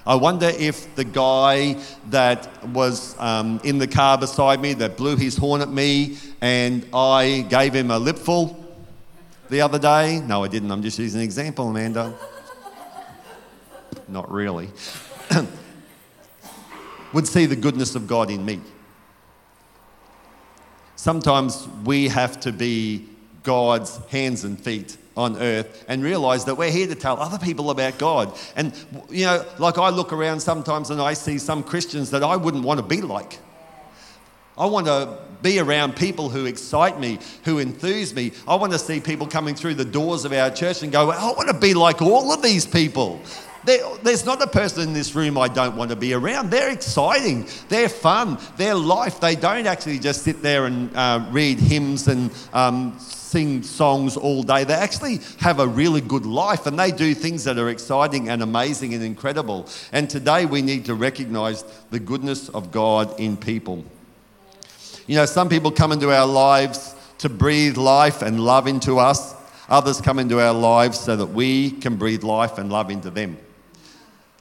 I 0.07 0.13
wonder 0.13 0.45
if 0.45 0.93
the 0.95 1.03
guy 1.03 1.77
that 2.11 2.63
was 2.67 3.15
um, 3.19 3.59
in 3.63 3.79
the 3.79 3.87
car 3.87 4.19
beside 4.19 4.61
me 4.61 4.73
that 4.75 4.97
blew 4.97 5.15
his 5.15 5.35
horn 5.35 5.61
at 5.61 5.69
me 5.69 6.17
and 6.41 6.85
I 6.93 7.43
gave 7.49 7.73
him 7.73 7.89
a 7.89 7.97
lipful 7.97 8.63
the 9.49 9.61
other 9.61 9.79
day. 9.79 10.19
No, 10.19 10.43
I 10.43 10.47
didn't. 10.47 10.69
I'm 10.69 10.83
just 10.83 10.99
using 10.99 11.21
an 11.21 11.25
example, 11.25 11.69
Amanda. 11.69 12.13
Not 14.07 14.31
really. 14.31 14.69
would 17.13 17.27
see 17.27 17.47
the 17.47 17.55
goodness 17.55 17.95
of 17.95 18.05
God 18.05 18.29
in 18.29 18.45
me. 18.45 18.61
Sometimes 20.95 21.67
we 21.83 22.09
have 22.09 22.39
to 22.41 22.51
be 22.51 23.07
God's 23.41 23.97
hands 24.07 24.43
and 24.43 24.59
feet 24.59 24.97
on 25.17 25.37
earth 25.37 25.85
and 25.87 26.03
realize 26.03 26.45
that 26.45 26.55
we're 26.55 26.71
here 26.71 26.87
to 26.87 26.95
tell 26.95 27.19
other 27.19 27.37
people 27.37 27.69
about 27.69 27.97
God. 27.97 28.37
And, 28.55 28.73
you 29.09 29.25
know, 29.25 29.45
like 29.59 29.77
I 29.77 29.89
look 29.89 30.11
around 30.11 30.41
sometimes 30.41 30.89
and 30.89 31.01
I 31.01 31.13
see 31.13 31.37
some 31.37 31.63
Christians 31.63 32.11
that 32.11 32.23
I 32.23 32.35
wouldn't 32.35 32.63
want 32.63 32.79
to 32.79 32.85
be 32.85 33.01
like. 33.01 33.39
I 34.57 34.65
want 34.67 34.87
to 34.87 35.17
be 35.41 35.59
around 35.59 35.95
people 35.95 36.29
who 36.29 36.45
excite 36.45 36.99
me, 36.99 37.19
who 37.43 37.59
enthuse 37.59 38.13
me. 38.13 38.31
I 38.47 38.55
want 38.55 38.71
to 38.71 38.79
see 38.79 38.99
people 38.99 39.27
coming 39.27 39.53
through 39.53 39.75
the 39.75 39.85
doors 39.85 40.25
of 40.25 40.31
our 40.31 40.49
church 40.49 40.81
and 40.81 40.91
go, 40.91 41.11
I 41.11 41.31
want 41.31 41.49
to 41.49 41.59
be 41.59 41.73
like 41.73 42.01
all 42.01 42.31
of 42.31 42.41
these 42.41 42.65
people. 42.65 43.21
There, 43.65 43.83
there's 44.03 44.25
not 44.25 44.41
a 44.41 44.47
person 44.47 44.83
in 44.83 44.93
this 44.93 45.15
room 45.15 45.37
I 45.37 45.47
don't 45.47 45.75
want 45.75 45.89
to 45.89 45.95
be 45.95 46.13
around. 46.13 46.51
They're 46.51 46.71
exciting, 46.71 47.47
they're 47.67 47.89
fun, 47.89 48.37
they're 48.57 48.75
life. 48.75 49.19
They 49.19 49.35
don't 49.35 49.65
actually 49.65 49.99
just 49.99 50.21
sit 50.21 50.41
there 50.41 50.65
and 50.65 50.95
uh, 50.95 51.25
read 51.31 51.59
hymns 51.59 52.07
and 52.07 52.31
um, 52.53 52.97
sing 53.25 53.63
songs 53.63 54.15
all 54.15 54.43
day. 54.43 54.63
They 54.63 54.73
actually 54.73 55.19
have 55.39 55.59
a 55.59 55.67
really 55.67 56.01
good 56.01 56.25
life 56.25 56.67
and 56.67 56.77
they 56.77 56.91
do 56.91 57.13
things 57.13 57.43
that 57.45 57.57
are 57.57 57.69
exciting 57.69 58.29
and 58.29 58.43
amazing 58.43 58.93
and 58.93 59.03
incredible. 59.03 59.67
And 59.91 60.09
today 60.09 60.45
we 60.45 60.61
need 60.61 60.85
to 60.85 60.95
recognize 60.95 61.63
the 61.89 61.99
goodness 61.99 62.49
of 62.49 62.71
God 62.71 63.19
in 63.19 63.35
people. 63.35 63.83
You 65.07 65.15
know, 65.15 65.25
some 65.25 65.49
people 65.49 65.71
come 65.71 65.91
into 65.91 66.11
our 66.11 66.27
lives 66.27 66.95
to 67.19 67.29
breathe 67.29 67.77
life 67.77 68.21
and 68.21 68.39
love 68.39 68.67
into 68.67 68.99
us. 68.99 69.33
Others 69.69 70.01
come 70.01 70.19
into 70.19 70.39
our 70.39 70.53
lives 70.53 70.99
so 70.99 71.15
that 71.15 71.27
we 71.27 71.71
can 71.71 71.95
breathe 71.95 72.23
life 72.23 72.59
and 72.59 72.71
love 72.71 72.91
into 72.91 73.09
them. 73.09 73.37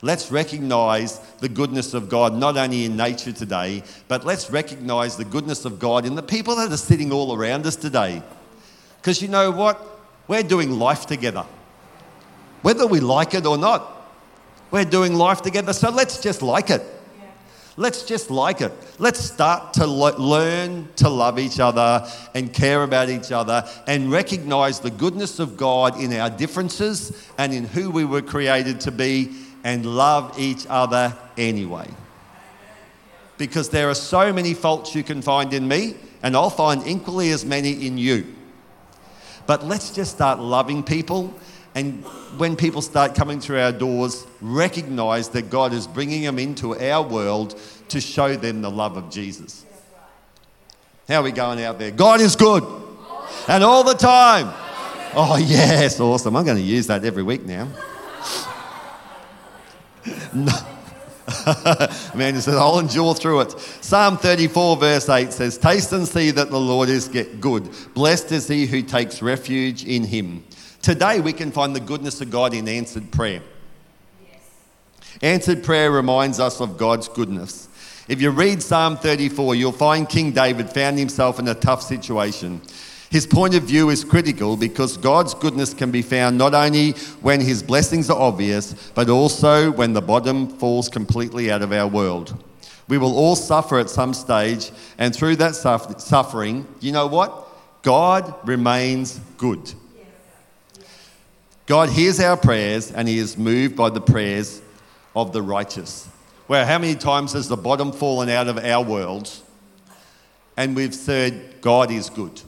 Let's 0.03 0.31
recognize 0.31 1.19
the 1.41 1.49
goodness 1.49 1.95
of 1.95 2.11
God 2.11 2.35
not 2.35 2.59
only 2.59 2.85
in 2.85 2.95
nature 2.95 3.33
today, 3.33 3.83
but 4.07 4.27
let's 4.27 4.51
recognize 4.51 5.17
the 5.17 5.25
goodness 5.25 5.65
of 5.65 5.79
God 5.79 6.05
in 6.05 6.15
the 6.15 6.23
people 6.23 6.57
that 6.57 6.71
are 6.71 6.77
sitting 6.77 7.11
all 7.11 7.35
around 7.35 7.65
us 7.65 7.77
today. 7.77 8.23
Because 9.05 9.21
you 9.21 9.29
know 9.29 9.51
what? 9.51 9.87
We're 10.29 10.43
doing 10.43 10.79
life 10.79 11.05
together. 11.05 11.45
Whether 12.63 12.87
we 12.87 13.01
like 13.01 13.35
it 13.35 13.45
or 13.45 13.59
not, 13.59 13.87
we're 14.71 14.87
doing 14.87 15.13
life 15.13 15.43
together. 15.43 15.75
So 15.75 15.91
let's 15.91 16.23
just 16.23 16.41
like 16.41 16.71
it. 16.71 16.81
Let's 17.77 18.07
just 18.07 18.31
like 18.31 18.63
it. 18.63 18.73
Let's 18.99 19.21
start 19.21 19.75
to 19.75 19.87
learn 19.87 20.89
to 20.97 21.11
love 21.11 21.39
each 21.39 21.61
other 21.61 22.09
and 22.35 22.51
care 22.51 22.83
about 22.83 23.11
each 23.11 23.31
other 23.31 23.69
and 23.87 24.11
recognize 24.11 24.81
the 24.81 24.91
goodness 24.91 25.39
of 25.39 25.59
God 25.59 26.01
in 26.01 26.15
our 26.15 26.31
differences 26.31 27.29
and 27.37 27.53
in 27.53 27.65
who 27.65 27.91
we 27.91 28.07
were 28.07 28.23
created 28.23 28.81
to 28.81 28.91
be 28.91 29.37
and 29.65 29.85
love 29.85 30.39
each 30.39 30.65
other 30.71 31.15
anyway. 31.37 31.91
Because 33.37 33.69
there 33.69 33.91
are 33.91 33.95
so 33.95 34.33
many 34.33 34.55
faults 34.55 34.95
you 34.95 35.03
can 35.03 35.21
find 35.21 35.53
in 35.53 35.69
me, 35.69 35.97
and 36.23 36.35
I'll 36.35 36.49
find 36.49 36.87
equally 36.87 37.33
as 37.33 37.45
many 37.45 37.87
in 37.87 37.99
you. 37.99 38.35
But 39.47 39.65
let's 39.65 39.91
just 39.91 40.15
start 40.15 40.39
loving 40.39 40.83
people. 40.83 41.35
And 41.75 42.05
when 42.39 42.57
people 42.57 42.83
start 42.83 43.15
coming 43.15 43.41
through 43.41 43.61
our 43.61 43.73
doors, 43.73 44.27
recognize 44.41 45.29
that 45.31 45.51
God 45.51 45.73
is 45.73 45.87
bringing 45.87 46.23
them 46.23 46.39
into 46.39 46.79
our 46.79 47.03
world 47.03 47.61
to 47.89 48.01
show 48.01 48.37
them 48.37 48.63
the 48.63 48.71
love 48.71 48.97
of 48.97 49.11
Jesus. 49.11 49.67
How 51.09 51.21
are 51.21 51.23
we 51.23 51.33
going 51.33 51.63
out 51.63 51.79
there? 51.79 51.91
God 51.91 52.21
is 52.21 52.37
good. 52.37 52.65
And 53.49 53.63
all 53.65 53.85
the 53.85 53.95
time. 53.95 54.53
Oh, 55.17 55.37
yes, 55.37 56.01
awesome. 56.01 56.37
I'm 56.37 56.45
going 56.45 56.57
to 56.57 56.63
use 56.63 56.87
that 56.87 57.05
every 57.05 57.23
week 57.23 57.45
now. 57.45 57.69
No. 60.35 60.74
Man, 62.15 62.35
he 62.35 62.41
says, 62.41 62.55
I'll 62.55 62.79
endure 62.79 63.15
through 63.15 63.41
it. 63.41 63.53
Psalm 63.81 64.19
34, 64.19 64.77
verse 64.77 65.09
8 65.09 65.33
says, 65.33 65.57
Taste 65.57 65.93
and 65.93 66.07
see 66.07 66.31
that 66.31 66.51
the 66.51 66.61
Lord 66.61 66.89
is 66.89 67.09
good. 67.09 67.69
Blessed 67.95 68.33
is 68.33 68.47
he 68.47 68.67
who 68.67 68.83
takes 68.83 69.23
refuge 69.23 69.85
in 69.85 70.05
him. 70.05 70.45
Today, 70.83 71.21
we 71.21 71.33
can 71.33 71.51
find 71.51 71.75
the 71.75 71.81
goodness 71.81 72.21
of 72.21 72.31
God 72.31 72.53
in 72.53 72.69
answered 72.69 73.11
prayer. 73.11 73.41
Yes. 74.27 74.41
Answered 75.23 75.65
prayer 75.65 75.91
reminds 75.91 76.39
us 76.41 76.61
of 76.61 76.77
God's 76.77 77.09
goodness. 77.09 77.69
If 78.07 78.21
you 78.21 78.31
read 78.31 78.63
Psalm 78.63 78.99
34, 78.99 79.55
you'll 79.55 79.73
find 79.73 80.07
King 80.07 80.33
David 80.33 80.69
found 80.69 80.99
himself 80.99 81.39
in 81.39 81.49
a 81.49 81.55
tough 81.55 81.83
situation. 81.83 82.61
His 83.15 83.29
point 83.29 83.55
of 83.55 83.63
view 83.63 83.91
is 83.91 84.03
critical 84.03 84.57
because 84.57 84.97
God's 84.97 85.35
goodness 85.35 85.73
can 85.73 85.93
be 85.93 86.03
found 86.03 86.37
not 86.37 86.53
only 86.53 86.95
when 87.23 87.41
his 87.41 87.63
blessings 87.63 88.11
are 88.11 88.21
obvious, 88.21 88.75
but 88.93 89.09
also 89.09 89.71
when 89.71 89.93
the 89.93 90.03
bottom 90.03 90.49
falls 90.49 90.89
completely 90.89 91.49
out 91.49 91.63
of 91.63 91.71
our 91.71 91.87
world. 91.87 92.37
We 92.89 92.99
will 92.99 93.17
all 93.17 93.37
suffer 93.37 93.79
at 93.79 93.89
some 93.89 94.15
stage, 94.15 94.73
and 94.99 95.15
through 95.15 95.37
that 95.37 95.55
suffering, 95.55 96.67
you 96.81 96.91
know 96.91 97.07
what? 97.07 97.47
God 97.83 98.35
remains 98.49 99.21
good. 99.39 99.73
God 101.67 101.91
hears 101.91 102.19
our 102.19 102.37
prayers 102.37 102.91
and 102.91 103.07
he 103.07 103.19
is 103.19 103.39
moved 103.39 103.77
by 103.77 103.91
the 103.91 104.01
prayers 104.01 104.61
of 105.15 105.33
the 105.33 105.41
righteous. 105.41 106.09
Well, 106.49 106.67
how 106.67 106.81
many 106.81 106.97
times 106.97 107.35
has 107.35 107.47
the 107.47 107.57
bottom 107.57 107.93
fallen 107.93 108.29
out 108.29 108.49
of 108.49 108.59
our 108.59 108.85
world, 108.85 109.31
and 110.57 110.75
we've 110.75 110.97
said, 110.97 111.61
God 111.61 111.93
is 111.93 112.11
good? 112.11 112.43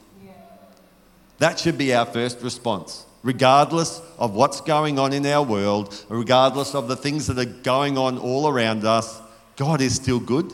That 1.39 1.59
should 1.59 1.77
be 1.77 1.95
our 1.95 2.07
first 2.07 2.41
response. 2.43 3.05
Regardless 3.23 4.01
of 4.19 4.35
what's 4.35 4.61
going 4.61 4.99
on 4.99 5.13
in 5.13 5.27
our 5.27 5.43
world, 5.43 6.05
regardless 6.09 6.75
of 6.75 6.89
the 6.89 6.97
things 6.97 7.27
that 7.27 7.39
are 7.39 7.45
going 7.45 7.99
on 7.99 8.19
all 8.19 8.49
around 8.49 8.85
us, 8.85 9.21
God 9.57 9.81
is 9.81 9.97
still 9.97 10.21
good. 10.21 10.53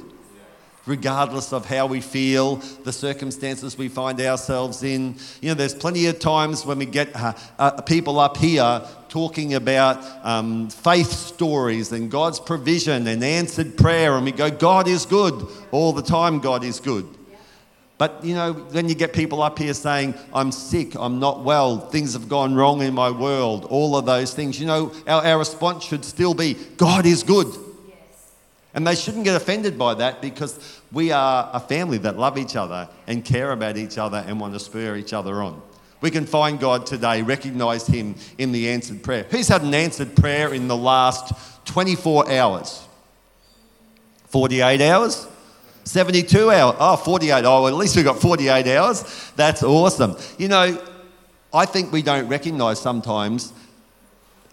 Regardless 0.85 1.53
of 1.53 1.67
how 1.67 1.87
we 1.87 2.01
feel, 2.01 2.57
the 2.57 2.93
circumstances 2.93 3.79
we 3.79 3.89
find 3.89 4.21
ourselves 4.21 4.83
in. 4.83 5.15
You 5.41 5.51
know, 5.51 5.55
there's 5.55 5.75
plenty 5.75 6.07
of 6.07 6.19
times 6.19 6.67
when 6.67 6.79
we 6.79 6.87
get 6.87 7.15
uh, 7.15 7.35
uh, 7.57 7.83
people 7.83 8.19
up 8.19 8.37
here 8.37 8.83
talking 9.09 9.55
about 9.55 10.03
um, 10.27 10.71
faith 10.71 11.13
stories 11.13 11.93
and 11.93 12.11
God's 12.11 12.41
provision 12.41 13.07
and 13.07 13.23
answered 13.23 13.77
prayer, 13.77 14.17
and 14.17 14.25
we 14.25 14.33
go, 14.33 14.51
God 14.51 14.89
is 14.89 15.07
good. 15.07 15.47
All 15.71 15.93
the 15.93 16.03
time, 16.03 16.41
God 16.41 16.65
is 16.65 16.81
good. 16.81 17.07
But 18.03 18.25
you 18.25 18.35
know, 18.35 18.53
when 18.53 18.89
you 18.89 18.97
get 18.97 19.13
people 19.13 19.45
up 19.45 19.61
here 19.61 19.73
saying, 19.75 20.15
I'm 20.35 20.51
sick, 20.51 20.97
I'm 20.97 21.21
not 21.21 21.45
well, 21.45 21.79
things 21.79 22.15
have 22.15 22.29
gone 22.29 22.53
wrong 22.57 22.83
in 22.83 22.95
my 22.95 23.13
world, 23.13 23.65
all 23.67 23.97
of 23.97 24.07
those 24.07 24.35
things, 24.35 24.59
you 24.59 24.67
know, 24.67 24.93
our, 25.07 25.25
our 25.25 25.39
response 25.39 25.85
should 25.85 26.05
still 26.05 26.35
be, 26.35 26.55
God 26.77 27.07
is 27.07 27.23
good. 27.23 27.47
Yes. 27.47 28.33
And 28.75 28.85
they 28.85 28.97
shouldn't 28.97 29.23
get 29.23 29.37
offended 29.37 29.79
by 29.79 29.95
that 29.95 30.21
because 30.21 30.81
we 30.91 31.13
are 31.13 31.49
a 31.53 31.61
family 31.61 31.99
that 31.99 32.19
love 32.19 32.39
each 32.39 32.57
other 32.57 32.89
and 33.07 33.25
care 33.25 33.53
about 33.53 33.77
each 33.77 33.99
other 33.99 34.25
and 34.27 34.41
want 34.41 34.55
to 34.55 34.59
spur 34.59 34.97
each 34.97 35.13
other 35.13 35.41
on. 35.41 35.63
We 36.01 36.11
can 36.11 36.27
find 36.27 36.59
God 36.59 36.87
today, 36.87 37.23
recognize 37.23 37.87
Him 37.87 38.17
in 38.37 38.51
the 38.51 38.69
answered 38.69 39.05
prayer. 39.05 39.27
Who's 39.31 39.47
had 39.47 39.63
an 39.63 39.75
answered 39.75 40.17
prayer 40.17 40.53
in 40.53 40.67
the 40.67 40.77
last 40.77 41.33
24 41.67 42.33
hours? 42.33 42.85
48 44.27 44.81
hours? 44.81 45.29
72 45.85 46.51
hours. 46.51 46.77
Oh, 46.79 46.97
48. 46.97 47.45
Oh, 47.45 47.63
well, 47.63 47.69
at 47.69 47.75
least 47.75 47.97
we've 47.97 48.05
got 48.05 48.21
48 48.21 48.67
hours. 48.77 49.33
That's 49.37 49.63
awesome. 49.63 50.17
You 50.39 50.49
know, 50.49 50.83
I 51.53 51.67
think 51.67 51.93
we 51.93 52.03
don't 52.03 52.29
recognize 52.29 52.81
sometimes 52.81 53.53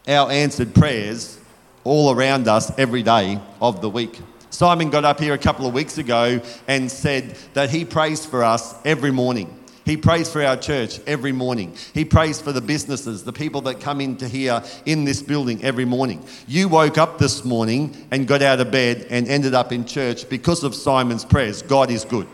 our 0.08 0.32
answered 0.32 0.74
prayers 0.74 1.40
all 1.84 2.12
around 2.12 2.48
us 2.48 2.78
every 2.78 3.04
day 3.04 3.40
of 3.62 3.82
the 3.82 3.90
week. 3.90 4.20
Simon 4.50 4.90
got 4.90 5.06
up 5.06 5.20
here 5.20 5.34
a 5.34 5.38
couple 5.38 5.66
of 5.68 5.74
weeks 5.74 5.98
ago 5.98 6.42
and 6.68 6.92
said 6.92 7.38
that 7.54 7.70
he 7.70 7.86
prays 7.86 8.26
for 8.26 8.44
us 8.44 8.76
every 8.84 9.12
morning. 9.12 9.59
He 9.90 9.98
prays 9.98 10.32
for 10.32 10.44
our 10.44 10.56
church 10.56 11.00
every 11.08 11.32
morning. 11.32 11.76
He 11.96 12.06
prays 12.06 12.40
for 12.40 12.52
the 12.52 12.62
businesses, 12.62 13.24
the 13.24 13.34
people 13.34 13.62
that 13.62 13.80
come 13.80 14.02
into 14.02 14.28
here 14.28 14.62
in 14.86 15.04
this 15.04 15.24
building 15.24 15.64
every 15.64 15.84
morning. 15.84 16.24
You 16.48 16.70
woke 16.70 17.00
up 17.00 17.18
this 17.18 17.44
morning 17.44 18.08
and 18.12 18.28
got 18.28 18.44
out 18.44 18.60
of 18.60 18.70
bed 18.70 19.08
and 19.10 19.28
ended 19.28 19.56
up 19.56 19.72
in 19.72 19.86
church 19.86 20.30
because 20.30 20.64
of 20.64 20.76
Simon's 20.76 21.26
prayers. 21.26 21.64
God 21.64 21.90
is 21.90 22.06
good. 22.06 22.28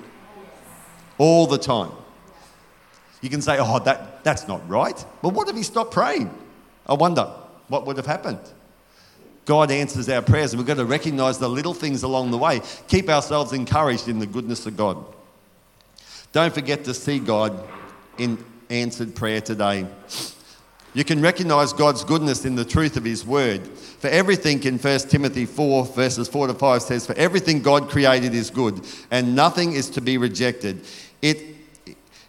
All 1.17 1.47
the 1.47 1.57
time. 1.57 1.91
You 3.21 3.29
can 3.29 3.41
say, 3.41 3.55
oh, 3.57 3.79
that, 3.79 4.21
that's 4.25 4.49
not 4.49 4.67
right. 4.67 5.05
But 5.21 5.29
what 5.29 5.47
if 5.47 5.55
he 5.55 5.63
stopped 5.63 5.91
praying? 5.91 6.37
I 6.85 6.95
wonder 6.95 7.23
what 7.69 7.85
would 7.85 7.95
have 7.95 8.05
happened. 8.05 8.41
God 9.45 9.71
answers 9.71 10.09
our 10.09 10.21
prayers, 10.21 10.51
and 10.51 10.59
we've 10.59 10.67
got 10.67 10.75
to 10.75 10.83
recognize 10.83 11.39
the 11.39 11.49
little 11.49 11.73
things 11.73 12.03
along 12.03 12.31
the 12.31 12.37
way. 12.37 12.59
Keep 12.89 13.07
ourselves 13.07 13.53
encouraged 13.53 14.09
in 14.09 14.19
the 14.19 14.27
goodness 14.27 14.65
of 14.65 14.75
God. 14.75 15.05
Don't 16.35 16.53
forget 16.53 16.83
to 16.83 16.93
see 16.93 17.19
God 17.19 17.65
in 18.17 18.43
answered 18.69 19.15
prayer 19.15 19.39
today. 19.39 19.87
You 20.93 21.05
can 21.05 21.21
recognize 21.21 21.71
God's 21.71 22.03
goodness 22.03 22.43
in 22.43 22.55
the 22.55 22.65
truth 22.65 22.97
of 22.97 23.05
His 23.05 23.25
word. 23.25 23.65
For 23.65 24.09
everything 24.09 24.61
in 24.63 24.77
1 24.77 24.99
Timothy 25.07 25.45
4, 25.45 25.85
verses 25.85 26.27
4 26.27 26.47
to 26.47 26.53
5 26.53 26.81
says, 26.81 27.05
For 27.05 27.13
everything 27.13 27.61
God 27.61 27.89
created 27.89 28.33
is 28.33 28.49
good, 28.49 28.85
and 29.11 29.33
nothing 29.33 29.71
is 29.71 29.89
to 29.91 30.01
be 30.01 30.17
rejected. 30.17 30.81
It, 31.21 31.55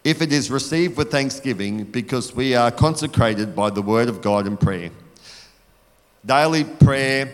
if 0.04 0.22
it 0.22 0.32
is 0.32 0.52
received 0.52 0.96
with 0.96 1.10
thanksgiving, 1.10 1.82
because 1.82 2.32
we 2.32 2.54
are 2.54 2.70
consecrated 2.70 3.56
by 3.56 3.70
the 3.70 3.82
word 3.82 4.08
of 4.08 4.22
God 4.22 4.46
and 4.46 4.60
prayer. 4.60 4.90
Daily 6.24 6.62
prayer 6.62 7.32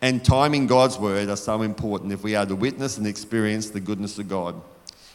and 0.00 0.24
timing 0.24 0.66
God's 0.66 0.98
word 0.98 1.28
are 1.28 1.36
so 1.36 1.60
important 1.60 2.10
if 2.10 2.22
we 2.22 2.34
are 2.34 2.46
to 2.46 2.56
witness 2.56 2.96
and 2.96 3.06
experience 3.06 3.68
the 3.68 3.80
goodness 3.80 4.18
of 4.18 4.30
God. 4.30 4.58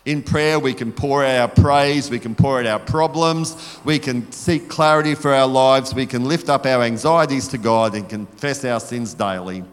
In 0.03 0.23
prayer, 0.23 0.59
we 0.59 0.73
can 0.73 0.91
pour 0.91 1.23
out 1.23 1.39
our 1.39 1.47
praise, 1.47 2.09
we 2.09 2.17
can 2.17 2.33
pour 2.33 2.59
out 2.59 2.65
our 2.65 2.79
problems, 2.79 3.79
we 3.85 3.99
can 3.99 4.31
seek 4.31 4.67
clarity 4.67 5.13
for 5.13 5.31
our 5.31 5.45
lives, 5.45 5.93
we 5.93 6.07
can 6.07 6.25
lift 6.25 6.49
up 6.49 6.65
our 6.65 6.81
anxieties 6.81 7.47
to 7.49 7.59
God 7.59 7.93
and 7.93 8.09
confess 8.09 8.65
our 8.65 8.79
sins 8.79 9.13
daily. 9.13 9.63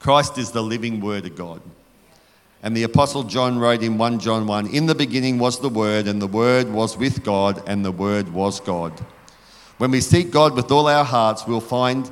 Christ 0.00 0.38
is 0.38 0.50
the 0.50 0.62
living 0.62 1.00
Word 1.00 1.26
of 1.26 1.36
God. 1.36 1.62
And 2.62 2.76
the 2.76 2.82
Apostle 2.82 3.22
John 3.22 3.58
wrote 3.58 3.82
in 3.82 3.96
1 3.96 4.18
John 4.18 4.46
1 4.46 4.66
In 4.68 4.86
the 4.86 4.94
beginning 4.94 5.38
was 5.38 5.60
the 5.60 5.68
Word, 5.68 6.08
and 6.08 6.20
the 6.20 6.26
Word 6.26 6.68
was 6.68 6.96
with 6.96 7.22
God, 7.22 7.62
and 7.68 7.84
the 7.84 7.92
Word 7.92 8.32
was 8.32 8.58
God. 8.60 8.92
When 9.78 9.92
we 9.92 10.00
seek 10.00 10.30
God 10.30 10.54
with 10.54 10.70
all 10.72 10.88
our 10.88 11.04
hearts, 11.04 11.46
we'll 11.46 11.60
find 11.60 12.10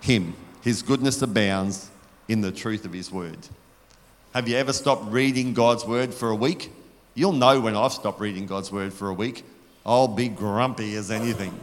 Him. 0.00 0.34
His 0.62 0.82
goodness 0.82 1.20
abounds 1.20 1.90
in 2.28 2.40
the 2.40 2.52
truth 2.52 2.84
of 2.84 2.92
His 2.92 3.10
Word. 3.10 3.38
Have 4.34 4.48
you 4.48 4.56
ever 4.56 4.72
stopped 4.72 5.12
reading 5.12 5.54
God's 5.54 5.86
word 5.86 6.12
for 6.12 6.30
a 6.30 6.34
week? 6.34 6.72
You'll 7.14 7.34
know 7.34 7.60
when 7.60 7.76
I've 7.76 7.92
stopped 7.92 8.18
reading 8.18 8.46
God's 8.46 8.72
word 8.72 8.92
for 8.92 9.08
a 9.08 9.14
week. 9.14 9.44
I'll 9.86 10.08
be 10.08 10.26
grumpy 10.26 10.96
as 10.96 11.12
anything. 11.12 11.56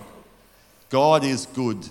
God 0.89 1.25
is 1.25 1.47
good. 1.47 1.85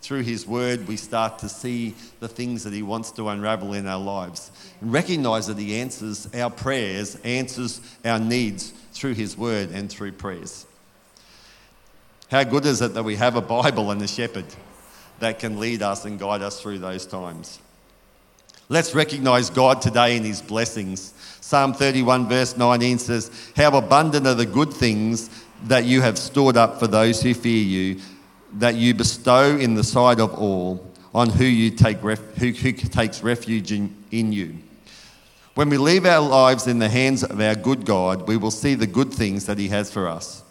Through 0.00 0.22
His 0.22 0.46
Word, 0.46 0.86
we 0.86 0.96
start 0.96 1.40
to 1.40 1.48
see 1.48 1.96
the 2.20 2.28
things 2.28 2.62
that 2.62 2.72
He 2.72 2.84
wants 2.84 3.10
to 3.12 3.30
unravel 3.30 3.72
in 3.74 3.88
our 3.88 3.98
lives. 3.98 4.52
And 4.80 4.92
recognize 4.92 5.48
that 5.48 5.58
He 5.58 5.74
answers 5.80 6.32
our 6.34 6.50
prayers, 6.50 7.16
answers 7.24 7.80
our 8.04 8.20
needs 8.20 8.72
through 8.92 9.14
His 9.14 9.36
Word 9.36 9.70
and 9.70 9.90
through 9.90 10.12
prayers. 10.12 10.66
How 12.30 12.44
good 12.44 12.64
is 12.64 12.80
it 12.80 12.94
that 12.94 13.02
we 13.02 13.16
have 13.16 13.34
a 13.34 13.40
Bible 13.40 13.90
and 13.90 14.00
a 14.00 14.06
shepherd 14.06 14.46
that 15.18 15.40
can 15.40 15.58
lead 15.58 15.82
us 15.82 16.04
and 16.04 16.16
guide 16.16 16.42
us 16.42 16.60
through 16.60 16.78
those 16.78 17.06
times? 17.06 17.58
Let's 18.68 18.94
recognize 18.94 19.50
God 19.50 19.82
today 19.82 20.16
in 20.16 20.24
his 20.24 20.40
blessings. 20.40 21.14
Psalm 21.40 21.74
31, 21.74 22.28
verse 22.28 22.56
19 22.56 22.98
says, 22.98 23.30
How 23.56 23.76
abundant 23.76 24.26
are 24.26 24.34
the 24.34 24.46
good 24.46 24.72
things 24.72 25.28
that 25.64 25.84
you 25.84 26.00
have 26.00 26.18
stored 26.18 26.56
up 26.56 26.78
for 26.78 26.86
those 26.86 27.22
who 27.22 27.34
fear 27.34 27.62
you, 27.62 28.00
that 28.54 28.74
you 28.74 28.94
bestow 28.94 29.56
in 29.56 29.74
the 29.74 29.84
sight 29.84 30.20
of 30.20 30.34
all, 30.34 30.90
on 31.14 31.28
who, 31.28 31.44
you 31.44 31.70
take 31.70 32.02
ref- 32.02 32.36
who, 32.36 32.50
who 32.50 32.72
takes 32.72 33.22
refuge 33.22 33.72
in, 33.72 33.94
in 34.10 34.32
you. 34.32 34.56
When 35.54 35.68
we 35.68 35.76
leave 35.76 36.06
our 36.06 36.26
lives 36.26 36.66
in 36.66 36.78
the 36.78 36.88
hands 36.88 37.22
of 37.22 37.38
our 37.38 37.54
good 37.54 37.84
God, 37.84 38.26
we 38.26 38.38
will 38.38 38.50
see 38.50 38.74
the 38.74 38.86
good 38.86 39.12
things 39.12 39.44
that 39.46 39.58
He 39.58 39.68
has 39.68 39.92
for 39.92 40.08
us. 40.08 40.42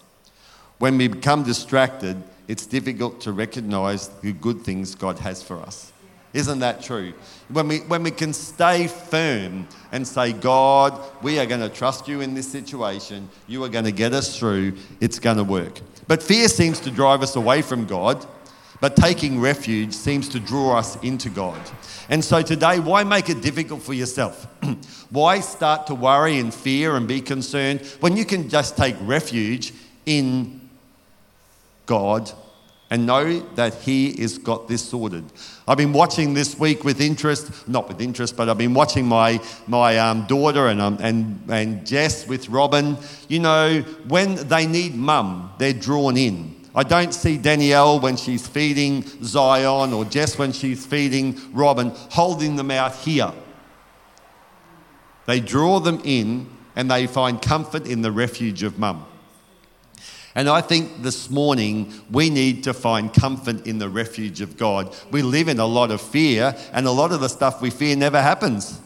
When 0.77 0.97
we 0.97 1.07
become 1.07 1.43
distracted, 1.43 2.21
it's 2.47 2.67
difficult 2.67 3.21
to 3.21 3.31
recognize 3.31 4.09
the 4.09 4.33
good 4.33 4.61
things 4.61 4.93
God 4.93 5.17
has 5.19 5.41
for 5.41 5.59
us. 5.59 5.91
Isn't 6.33 6.59
that 6.59 6.81
true? 6.81 7.13
When 7.49 7.67
we, 7.67 7.79
when 7.79 8.03
we 8.03 8.11
can 8.11 8.31
stay 8.31 8.87
firm 8.87 9.67
and 9.91 10.07
say, 10.07 10.31
God, 10.31 10.97
we 11.21 11.39
are 11.39 11.45
going 11.45 11.61
to 11.61 11.69
trust 11.69 12.07
you 12.07 12.21
in 12.21 12.33
this 12.33 12.49
situation, 12.49 13.27
you 13.47 13.63
are 13.65 13.69
going 13.69 13.85
to 13.85 13.91
get 13.91 14.13
us 14.13 14.37
through, 14.37 14.73
it's 15.01 15.19
going 15.19 15.37
to 15.37 15.43
work. 15.43 15.81
But 16.07 16.23
fear 16.23 16.47
seems 16.47 16.79
to 16.81 16.91
drive 16.91 17.21
us 17.21 17.35
away 17.35 17.61
from 17.61 17.85
God, 17.85 18.25
but 18.79 18.95
taking 18.95 19.41
refuge 19.41 19.93
seems 19.93 20.29
to 20.29 20.39
draw 20.39 20.77
us 20.77 20.95
into 21.03 21.29
God. 21.29 21.59
And 22.09 22.23
so 22.23 22.41
today, 22.41 22.79
why 22.79 23.03
make 23.03 23.29
it 23.29 23.41
difficult 23.41 23.81
for 23.81 23.93
yourself? 23.93 24.45
why 25.09 25.41
start 25.41 25.87
to 25.87 25.95
worry 25.95 26.39
and 26.39 26.53
fear 26.53 26.95
and 26.95 27.07
be 27.07 27.21
concerned 27.21 27.81
when 27.99 28.15
you 28.15 28.25
can 28.25 28.49
just 28.49 28.77
take 28.77 28.95
refuge 29.01 29.73
in 30.05 30.69
God 31.85 32.31
and 32.91 33.05
know 33.05 33.39
that 33.55 33.73
He 33.75 34.13
has 34.21 34.37
got 34.37 34.67
this 34.67 34.83
sorted. 34.83 35.23
I've 35.67 35.77
been 35.77 35.93
watching 35.93 36.33
this 36.33 36.59
week 36.59 36.83
with 36.83 36.99
interest, 36.99 37.67
not 37.67 37.87
with 37.87 38.01
interest, 38.01 38.35
but 38.35 38.49
I've 38.49 38.57
been 38.57 38.73
watching 38.73 39.07
my, 39.07 39.41
my 39.65 39.97
um, 39.97 40.27
daughter 40.27 40.67
and, 40.67 40.81
um, 40.81 40.97
and, 41.01 41.41
and 41.49 41.87
Jess 41.87 42.27
with 42.27 42.49
Robin. 42.49 42.97
You 43.29 43.39
know, 43.39 43.81
when 44.09 44.35
they 44.49 44.67
need 44.67 44.93
mum, 44.93 45.53
they're 45.57 45.73
drawn 45.73 46.17
in. 46.17 46.53
I 46.75 46.83
don't 46.83 47.13
see 47.13 47.37
Danielle 47.37 47.99
when 47.99 48.17
she's 48.17 48.45
feeding 48.45 49.03
Zion 49.23 49.93
or 49.93 50.05
Jess 50.05 50.37
when 50.37 50.51
she's 50.51 50.85
feeding 50.85 51.39
Robin 51.53 51.91
holding 52.09 52.57
them 52.57 52.71
out 52.71 52.95
here. 52.95 53.31
They 55.27 55.39
draw 55.39 55.79
them 55.79 56.01
in 56.03 56.49
and 56.75 56.91
they 56.91 57.07
find 57.07 57.41
comfort 57.41 57.87
in 57.87 58.01
the 58.01 58.11
refuge 58.11 58.63
of 58.63 58.77
mum. 58.77 59.05
And 60.33 60.47
I 60.47 60.61
think 60.61 61.01
this 61.01 61.29
morning 61.29 61.93
we 62.09 62.29
need 62.29 62.63
to 62.63 62.73
find 62.73 63.13
comfort 63.13 63.67
in 63.67 63.79
the 63.79 63.89
refuge 63.89 64.41
of 64.41 64.57
God. 64.57 64.95
We 65.11 65.21
live 65.21 65.49
in 65.49 65.59
a 65.59 65.65
lot 65.65 65.91
of 65.91 66.01
fear, 66.01 66.55
and 66.71 66.87
a 66.87 66.91
lot 66.91 67.11
of 67.11 67.19
the 67.19 67.27
stuff 67.27 67.61
we 67.61 67.69
fear 67.69 67.95
never 67.95 68.21
happens. 68.21 68.79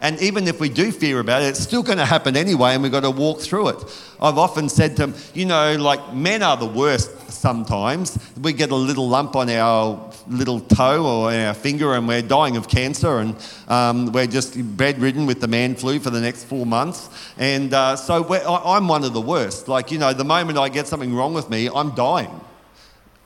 And 0.00 0.20
even 0.20 0.48
if 0.48 0.60
we 0.60 0.70
do 0.70 0.90
fear 0.90 1.20
about 1.20 1.42
it, 1.42 1.46
it's 1.46 1.60
still 1.60 1.82
going 1.82 1.98
to 1.98 2.06
happen 2.06 2.36
anyway, 2.36 2.72
and 2.72 2.82
we've 2.82 2.92
got 2.92 3.02
to 3.02 3.10
walk 3.10 3.40
through 3.40 3.68
it. 3.68 3.76
I've 4.20 4.38
often 4.38 4.68
said 4.68 4.96
to 4.96 5.06
them, 5.06 5.14
you 5.34 5.44
know, 5.44 5.76
like 5.76 6.14
men 6.14 6.42
are 6.42 6.56
the 6.56 6.66
worst 6.66 7.30
sometimes. 7.30 8.18
We 8.40 8.54
get 8.54 8.70
a 8.70 8.76
little 8.76 9.08
lump 9.08 9.36
on 9.36 9.50
our 9.50 10.10
little 10.28 10.60
toe 10.60 11.04
or 11.04 11.32
our 11.32 11.54
finger, 11.54 11.94
and 11.94 12.08
we're 12.08 12.22
dying 12.22 12.56
of 12.56 12.68
cancer, 12.68 13.18
and 13.18 13.36
um, 13.68 14.12
we're 14.12 14.26
just 14.26 14.56
bedridden 14.76 15.26
with 15.26 15.40
the 15.40 15.48
man 15.48 15.74
flu 15.74 16.00
for 16.00 16.10
the 16.10 16.20
next 16.20 16.44
four 16.44 16.64
months. 16.64 17.10
And 17.38 17.74
uh, 17.74 17.96
so 17.96 18.26
I'm 18.32 18.88
one 18.88 19.04
of 19.04 19.12
the 19.12 19.20
worst. 19.20 19.68
Like, 19.68 19.90
you 19.90 19.98
know, 19.98 20.14
the 20.14 20.24
moment 20.24 20.58
I 20.58 20.70
get 20.70 20.86
something 20.86 21.14
wrong 21.14 21.34
with 21.34 21.50
me, 21.50 21.68
I'm 21.68 21.94
dying 21.94 22.40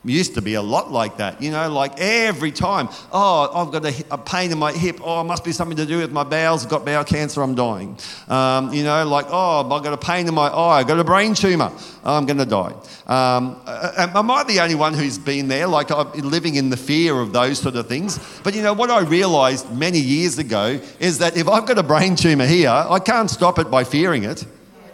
used 0.04 0.34
to 0.34 0.42
be 0.42 0.54
a 0.54 0.62
lot 0.62 0.92
like 0.92 1.16
that, 1.16 1.40
you 1.40 1.50
know, 1.50 1.70
like 1.70 1.98
every 1.98 2.52
time, 2.52 2.88
oh, 3.12 3.50
I've 3.54 3.72
got 3.72 3.84
a, 3.84 4.04
a, 4.10 4.18
pain 4.18 4.52
in 4.52 4.58
my 4.58 4.72
hip, 4.72 5.00
oh, 5.02 5.20
it 5.20 5.24
must 5.24 5.44
be 5.44 5.52
something 5.52 5.76
to 5.76 5.86
do 5.86 5.98
with 5.98 6.12
my 6.12 6.24
bowels, 6.24 6.64
I've 6.64 6.70
got 6.70 6.84
bowel 6.84 7.04
cancer, 7.04 7.42
I'm 7.42 7.54
dying. 7.54 7.98
Um, 8.28 8.72
you 8.72 8.84
know, 8.84 9.06
like, 9.06 9.26
oh, 9.28 9.60
I've 9.60 9.82
got 9.82 9.92
a 9.92 9.96
pain 9.96 10.28
in 10.28 10.34
my 10.34 10.48
eye, 10.48 10.80
I've 10.80 10.88
got 10.88 10.98
a 10.98 11.04
brain 11.04 11.34
tumour, 11.34 11.72
I'm 12.04 12.26
going 12.26 12.38
to 12.38 12.46
die. 12.46 12.74
Um, 13.06 13.60
am 13.66 14.30
I 14.30 14.44
the 14.44 14.60
only 14.60 14.74
one 14.74 14.94
who's 14.94 15.18
been 15.18 15.48
there, 15.48 15.66
like 15.66 15.90
I'm 15.90 16.10
living 16.12 16.56
in 16.56 16.70
the 16.70 16.76
fear 16.76 17.18
of 17.18 17.32
those 17.32 17.58
sort 17.58 17.76
of 17.76 17.88
things? 17.88 18.18
But 18.42 18.54
you 18.54 18.62
know, 18.62 18.74
what 18.74 18.90
I 18.90 19.00
realised 19.00 19.70
many 19.72 19.98
years 19.98 20.38
ago 20.38 20.80
is 21.00 21.18
that 21.18 21.36
if 21.36 21.48
I've 21.48 21.66
got 21.66 21.78
a 21.78 21.82
brain 21.82 22.16
tumour 22.16 22.46
here, 22.46 22.70
I 22.70 22.98
can't 22.98 23.30
stop 23.30 23.58
it 23.58 23.70
by 23.70 23.84
fearing 23.84 24.24
it. 24.24 24.44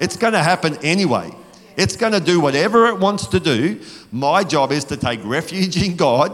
It's 0.00 0.16
going 0.16 0.32
to 0.32 0.42
happen 0.42 0.76
anyway. 0.82 1.34
It's 1.80 1.96
going 1.96 2.12
to 2.12 2.20
do 2.20 2.40
whatever 2.40 2.88
it 2.88 2.98
wants 2.98 3.26
to 3.28 3.40
do. 3.40 3.80
My 4.12 4.44
job 4.44 4.70
is 4.70 4.84
to 4.84 4.98
take 4.98 5.18
refuge 5.24 5.82
in 5.82 5.96
God 5.96 6.30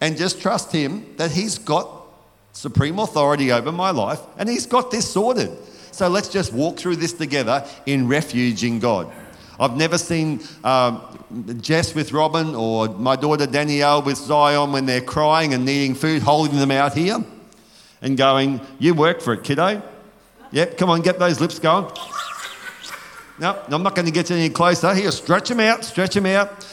and 0.00 0.16
just 0.16 0.40
trust 0.40 0.72
Him 0.72 1.14
that 1.18 1.30
He's 1.30 1.58
got 1.58 1.90
supreme 2.54 2.98
authority 2.98 3.52
over 3.52 3.70
my 3.70 3.90
life 3.90 4.18
and 4.38 4.48
He's 4.48 4.64
got 4.64 4.90
this 4.90 5.06
sorted. 5.06 5.50
So 5.92 6.08
let's 6.08 6.30
just 6.30 6.54
walk 6.54 6.78
through 6.78 6.96
this 6.96 7.12
together 7.12 7.66
in 7.84 8.08
refuge 8.08 8.64
in 8.64 8.78
God. 8.78 9.12
I've 9.60 9.76
never 9.76 9.98
seen 9.98 10.40
um, 10.64 11.02
Jess 11.60 11.94
with 11.94 12.12
Robin 12.12 12.54
or 12.54 12.88
my 12.88 13.16
daughter 13.16 13.46
Danielle 13.46 14.00
with 14.00 14.16
Zion 14.16 14.72
when 14.72 14.86
they're 14.86 15.02
crying 15.02 15.52
and 15.52 15.66
needing 15.66 15.94
food, 15.96 16.22
holding 16.22 16.58
them 16.58 16.70
out 16.70 16.94
here 16.94 17.22
and 18.00 18.16
going, 18.16 18.58
You 18.78 18.94
work 18.94 19.20
for 19.20 19.34
it, 19.34 19.44
kiddo. 19.44 19.82
Yep, 20.50 20.78
come 20.78 20.88
on, 20.88 21.02
get 21.02 21.18
those 21.18 21.42
lips 21.42 21.58
going. 21.58 21.92
No, 23.40 23.62
I'm 23.68 23.82
not 23.82 23.94
going 23.94 24.06
to 24.06 24.12
get 24.12 24.30
you 24.30 24.36
any 24.36 24.50
closer. 24.50 24.92
Here, 24.94 25.12
stretch 25.12 25.48
them 25.48 25.60
out, 25.60 25.84
stretch 25.84 26.14
them 26.14 26.26
out. 26.26 26.66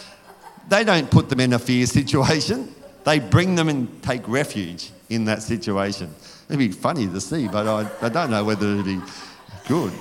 They 0.68 0.84
don't 0.84 1.10
put 1.10 1.30
them 1.30 1.40
in 1.40 1.54
a 1.54 1.60
fear 1.60 1.86
situation. 1.86 2.74
They 3.04 3.20
bring 3.20 3.54
them 3.54 3.70
and 3.70 4.02
take 4.02 4.28
refuge 4.28 4.90
in 5.10 5.26
that 5.26 5.44
situation. 5.44 6.14
It'd 6.50 6.58
be 6.58 6.72
funny 6.72 7.08
to 7.08 7.22
see, 7.22 7.48
but 7.48 7.68
I, 7.68 7.88
I 8.06 8.10
don't 8.10 8.32
know 8.32 8.44
whether 8.44 8.66
it'd 8.68 8.86
be 8.86 9.00
good. 9.68 9.94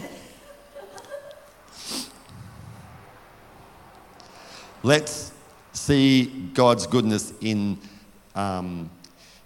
Let's 4.82 5.32
see 5.72 6.26
God's 6.54 6.86
goodness 6.86 7.32
in, 7.40 7.78
um, 8.34 8.90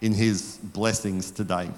in 0.00 0.12
His 0.12 0.58
blessings 0.62 1.30
today. 1.32 1.70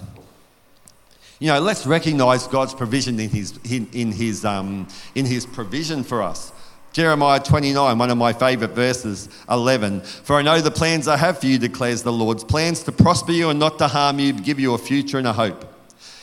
You 1.41 1.47
know, 1.47 1.59
let's 1.59 1.87
recognize 1.87 2.45
God's 2.45 2.75
provision 2.75 3.19
in 3.19 3.31
his, 3.31 3.57
in, 3.67 3.89
in 3.93 4.11
his, 4.11 4.45
um, 4.45 4.87
in 5.15 5.25
his 5.25 5.43
provision 5.43 6.03
for 6.03 6.21
us. 6.21 6.51
Jeremiah 6.93 7.39
29, 7.39 7.97
one 7.97 8.11
of 8.11 8.17
my 8.19 8.31
favourite 8.31 8.75
verses, 8.75 9.27
11. 9.49 10.01
For 10.01 10.35
I 10.35 10.43
know 10.43 10.61
the 10.61 10.69
plans 10.69 11.07
I 11.07 11.17
have 11.17 11.39
for 11.39 11.47
you, 11.47 11.57
declares 11.57 12.03
the 12.03 12.13
Lord's 12.13 12.43
plans 12.43 12.83
to 12.83 12.91
prosper 12.91 13.31
you 13.31 13.49
and 13.49 13.59
not 13.59 13.79
to 13.79 13.87
harm 13.87 14.19
you, 14.19 14.33
give 14.33 14.59
you 14.59 14.75
a 14.75 14.77
future 14.77 15.17
and 15.17 15.25
a 15.25 15.33
hope. 15.33 15.65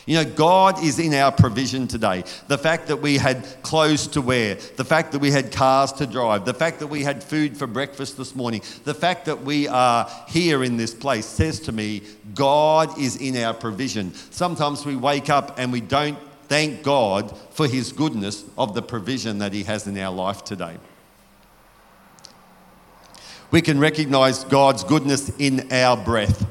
You 0.09 0.14
know, 0.14 0.25
God 0.25 0.83
is 0.83 0.99
in 0.99 1.12
our 1.12 1.31
provision 1.31 1.87
today. 1.87 2.25
The 2.47 2.57
fact 2.57 2.87
that 2.87 3.03
we 3.03 3.18
had 3.18 3.47
clothes 3.61 4.07
to 4.09 4.23
wear, 4.23 4.55
the 4.55 4.85
fact 4.85 5.12
that 5.12 5.18
we 5.18 5.31
had 5.31 5.53
cars 5.53 5.92
to 5.92 6.07
drive, 6.07 6.47
the 6.47 6.55
fact 6.55 6.79
that 6.79 6.87
we 6.87 7.03
had 7.03 7.23
food 7.23 7.59
for 7.59 7.66
breakfast 7.66 8.16
this 8.16 8.35
morning, 8.35 8.62
the 8.85 8.94
fact 8.94 9.27
that 9.27 9.42
we 9.42 9.68
are 9.68 10.11
here 10.27 10.64
in 10.64 10.79
this 10.79 10.94
place 10.94 11.27
says 11.27 11.61
to 11.61 11.73
me, 11.73 12.01
God 12.35 12.99
is 12.99 13.16
in 13.16 13.37
our 13.37 13.53
provision. 13.53 14.14
Sometimes 14.31 14.87
we 14.87 14.97
wake 14.97 15.29
up 15.29 15.59
and 15.59 15.71
we 15.71 15.83
don't 15.83 16.18
thank 16.44 16.83
God 16.83 17.37
for 17.51 17.66
His 17.66 17.92
goodness 17.92 18.47
of 18.57 18.73
the 18.73 18.81
provision 18.81 19.40
that 19.40 19.53
He 19.53 19.64
has 19.64 19.87
in 19.87 19.99
our 19.99 20.14
life 20.14 20.42
today. 20.42 20.79
We 23.51 23.61
can 23.61 23.79
recognize 23.79 24.44
God's 24.44 24.85
goodness 24.85 25.29
in 25.38 25.71
our 25.71 26.03
breath. 26.03 26.47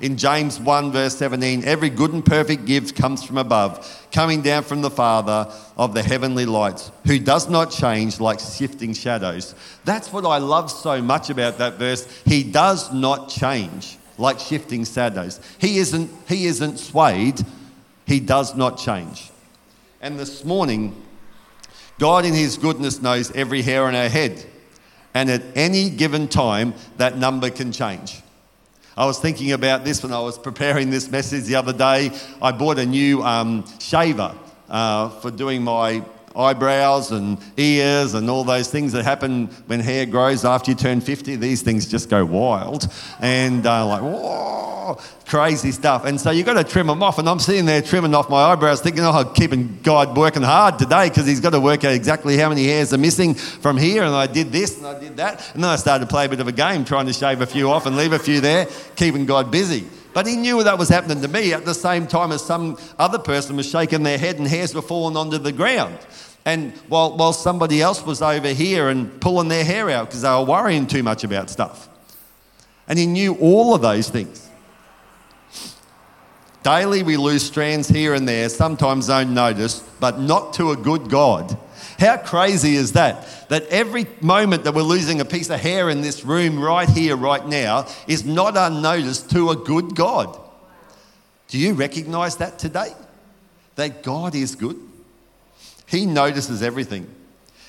In 0.00 0.16
James 0.16 0.58
1, 0.58 0.90
verse 0.90 1.16
17, 1.16 1.64
every 1.64 1.88
good 1.88 2.12
and 2.12 2.24
perfect 2.24 2.64
gift 2.64 2.96
comes 2.96 3.22
from 3.22 3.38
above, 3.38 4.08
coming 4.10 4.42
down 4.42 4.64
from 4.64 4.82
the 4.82 4.90
Father 4.90 5.52
of 5.76 5.94
the 5.94 6.02
heavenly 6.02 6.46
lights, 6.46 6.90
who 7.06 7.18
does 7.18 7.48
not 7.48 7.70
change 7.70 8.18
like 8.18 8.40
shifting 8.40 8.92
shadows. 8.92 9.54
That's 9.84 10.12
what 10.12 10.26
I 10.26 10.38
love 10.38 10.70
so 10.70 11.00
much 11.00 11.30
about 11.30 11.58
that 11.58 11.74
verse. 11.74 12.06
He 12.24 12.42
does 12.42 12.92
not 12.92 13.28
change 13.28 13.96
like 14.18 14.40
shifting 14.40 14.84
shadows. 14.84 15.40
He 15.58 15.78
isn't, 15.78 16.10
he 16.26 16.46
isn't 16.46 16.78
swayed, 16.78 17.40
he 18.04 18.18
does 18.18 18.56
not 18.56 18.78
change. 18.78 19.30
And 20.00 20.18
this 20.18 20.44
morning, 20.44 21.00
God 21.98 22.24
in 22.24 22.34
His 22.34 22.58
goodness 22.58 23.00
knows 23.00 23.30
every 23.30 23.62
hair 23.62 23.84
on 23.84 23.94
our 23.94 24.08
head. 24.08 24.44
And 25.14 25.30
at 25.30 25.42
any 25.54 25.90
given 25.90 26.26
time, 26.26 26.74
that 26.96 27.16
number 27.16 27.48
can 27.48 27.70
change. 27.70 28.20
I 28.96 29.06
was 29.06 29.18
thinking 29.18 29.50
about 29.50 29.84
this 29.84 30.04
when 30.04 30.12
I 30.12 30.20
was 30.20 30.38
preparing 30.38 30.88
this 30.88 31.10
message 31.10 31.44
the 31.44 31.56
other 31.56 31.72
day. 31.72 32.12
I 32.40 32.52
bought 32.52 32.78
a 32.78 32.86
new 32.86 33.24
um, 33.24 33.64
shaver 33.80 34.32
uh, 34.68 35.08
for 35.18 35.32
doing 35.32 35.64
my 35.64 36.04
eyebrows 36.36 37.12
and 37.12 37.38
ears 37.56 38.14
and 38.14 38.28
all 38.28 38.44
those 38.44 38.70
things 38.70 38.92
that 38.92 39.04
happen 39.04 39.46
when 39.66 39.80
hair 39.80 40.06
grows 40.06 40.44
after 40.44 40.70
you 40.70 40.76
turn 40.76 41.00
50. 41.00 41.36
These 41.36 41.62
things 41.62 41.86
just 41.86 42.08
go 42.08 42.24
wild 42.24 42.92
and 43.20 43.64
uh, 43.66 43.86
like, 43.86 44.02
whoa, 44.02 44.98
crazy 45.26 45.70
stuff. 45.70 46.04
And 46.04 46.20
so 46.20 46.30
you've 46.30 46.46
got 46.46 46.54
to 46.54 46.64
trim 46.64 46.88
them 46.88 47.02
off. 47.02 47.18
And 47.18 47.28
I'm 47.28 47.38
sitting 47.38 47.66
there 47.66 47.82
trimming 47.82 48.14
off 48.14 48.28
my 48.28 48.42
eyebrows 48.42 48.80
thinking, 48.80 49.04
oh, 49.04 49.10
I'm 49.10 49.32
keeping 49.34 49.78
God 49.82 50.16
working 50.16 50.42
hard 50.42 50.78
today 50.78 51.08
because 51.08 51.26
he's 51.26 51.40
got 51.40 51.50
to 51.50 51.60
work 51.60 51.84
out 51.84 51.92
exactly 51.92 52.36
how 52.36 52.48
many 52.48 52.64
hairs 52.64 52.92
are 52.92 52.98
missing 52.98 53.34
from 53.34 53.76
here. 53.76 54.02
And 54.02 54.14
I 54.14 54.26
did 54.26 54.50
this 54.50 54.78
and 54.78 54.86
I 54.86 54.98
did 54.98 55.16
that. 55.18 55.54
And 55.54 55.62
then 55.62 55.70
I 55.70 55.76
started 55.76 56.06
to 56.06 56.10
play 56.10 56.26
a 56.26 56.28
bit 56.28 56.40
of 56.40 56.48
a 56.48 56.52
game 56.52 56.84
trying 56.84 57.06
to 57.06 57.12
shave 57.12 57.40
a 57.40 57.46
few 57.46 57.70
off 57.70 57.86
and 57.86 57.96
leave 57.96 58.12
a 58.12 58.18
few 58.18 58.40
there, 58.40 58.66
keeping 58.96 59.24
God 59.26 59.50
busy. 59.50 59.86
But 60.14 60.26
he 60.26 60.36
knew 60.36 60.62
that 60.62 60.78
was 60.78 60.88
happening 60.88 61.20
to 61.22 61.28
me 61.28 61.52
at 61.52 61.64
the 61.64 61.74
same 61.74 62.06
time 62.06 62.30
as 62.32 62.42
some 62.42 62.78
other 62.98 63.18
person 63.18 63.56
was 63.56 63.68
shaking 63.68 64.04
their 64.04 64.16
head 64.16 64.38
and 64.38 64.46
hairs 64.46 64.74
were 64.74 64.80
falling 64.80 65.16
onto 65.16 65.38
the 65.38 65.52
ground. 65.52 65.98
And 66.44 66.72
while, 66.88 67.16
while 67.16 67.32
somebody 67.32 67.82
else 67.82 68.06
was 68.06 68.22
over 68.22 68.48
here 68.48 68.88
and 68.88 69.20
pulling 69.20 69.48
their 69.48 69.64
hair 69.64 69.90
out 69.90 70.06
because 70.06 70.22
they 70.22 70.28
were 70.28 70.44
worrying 70.44 70.86
too 70.86 71.02
much 71.02 71.24
about 71.24 71.50
stuff. 71.50 71.88
And 72.86 72.98
he 72.98 73.06
knew 73.06 73.34
all 73.40 73.74
of 73.74 73.82
those 73.82 74.08
things. 74.08 74.48
Daily 76.62 77.02
we 77.02 77.16
lose 77.16 77.42
strands 77.42 77.88
here 77.88 78.14
and 78.14 78.26
there, 78.26 78.48
sometimes 78.48 79.08
unnoticed, 79.08 79.84
but 80.00 80.20
not 80.20 80.54
to 80.54 80.70
a 80.70 80.76
good 80.76 81.10
God. 81.10 81.58
How 81.98 82.16
crazy 82.16 82.74
is 82.76 82.92
that? 82.92 83.48
That 83.48 83.66
every 83.66 84.06
moment 84.20 84.64
that 84.64 84.74
we're 84.74 84.82
losing 84.82 85.20
a 85.20 85.24
piece 85.24 85.50
of 85.50 85.60
hair 85.60 85.90
in 85.90 86.00
this 86.00 86.24
room 86.24 86.58
right 86.58 86.88
here, 86.88 87.16
right 87.16 87.46
now, 87.46 87.86
is 88.06 88.24
not 88.24 88.56
unnoticed 88.56 89.30
to 89.30 89.50
a 89.50 89.56
good 89.56 89.94
God. 89.94 90.38
Do 91.48 91.58
you 91.58 91.74
recognize 91.74 92.36
that 92.38 92.58
today? 92.58 92.92
That 93.76 94.02
God 94.02 94.34
is 94.34 94.54
good? 94.54 94.76
He 95.86 96.06
notices 96.06 96.62
everything. 96.62 97.06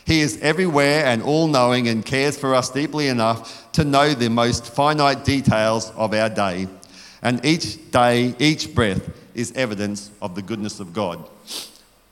He 0.06 0.22
is 0.22 0.40
everywhere 0.42 1.06
and 1.06 1.24
all 1.24 1.48
knowing 1.48 1.88
and 1.88 2.06
cares 2.06 2.38
for 2.38 2.54
us 2.54 2.70
deeply 2.70 3.08
enough 3.08 3.72
to 3.74 3.84
know 3.84 4.14
the 4.14 4.30
most 4.30 4.74
finite 4.74 5.26
details 5.26 5.92
of 5.92 6.14
our 6.14 6.30
day. 6.30 6.68
And 7.22 7.44
each 7.44 7.92
day, 7.92 8.36
each 8.38 8.76
breath 8.76 9.10
is 9.34 9.52
evidence 9.54 10.12
of 10.22 10.36
the 10.36 10.44
goodness 10.44 10.80
of 10.80 10.94
God. 10.94 11.28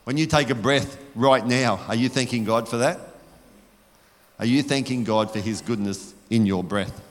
When 0.03 0.17
you 0.17 0.25
take 0.25 0.49
a 0.49 0.55
breath 0.55 0.97
right 1.15 1.45
now, 1.45 1.79
are 1.87 1.95
you 1.95 2.09
thanking 2.09 2.43
God 2.43 2.67
for 2.67 2.77
that? 2.77 2.99
Are 4.39 4.45
you 4.45 4.61
thanking 4.61 5.03
God 5.03 5.31
for 5.31 5.39
His 5.39 5.61
goodness 5.61 6.13
in 6.29 6.45
your 6.45 6.63
breath? 6.63 7.01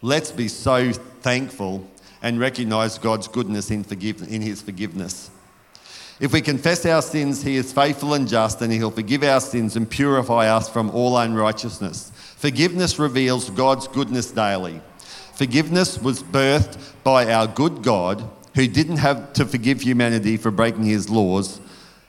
Let's 0.00 0.30
be 0.30 0.48
so 0.48 0.92
thankful 0.92 1.88
and 2.22 2.40
recognize 2.40 2.98
God's 2.98 3.28
goodness 3.28 3.70
in, 3.70 3.84
forgive- 3.84 4.32
in 4.32 4.40
His 4.40 4.62
forgiveness. 4.62 5.30
If 6.18 6.32
we 6.32 6.40
confess 6.40 6.86
our 6.86 7.02
sins, 7.02 7.42
He 7.42 7.56
is 7.56 7.72
faithful 7.72 8.14
and 8.14 8.26
just, 8.26 8.62
and 8.62 8.72
He'll 8.72 8.90
forgive 8.90 9.22
our 9.22 9.40
sins 9.40 9.76
and 9.76 9.90
purify 9.90 10.48
us 10.48 10.70
from 10.70 10.90
all 10.90 11.18
unrighteousness. 11.18 12.12
Forgiveness 12.36 12.98
reveals 12.98 13.50
God's 13.50 13.88
goodness 13.88 14.30
daily. 14.30 14.80
Forgiveness 15.34 16.00
was 16.00 16.22
birthed 16.22 16.78
by 17.04 17.30
our 17.30 17.46
good 17.46 17.82
God 17.82 18.26
who 18.56 18.66
didn't 18.66 18.96
have 18.96 19.34
to 19.34 19.44
forgive 19.44 19.82
humanity 19.82 20.38
for 20.38 20.50
breaking 20.50 20.84
his 20.84 21.10
laws. 21.10 21.60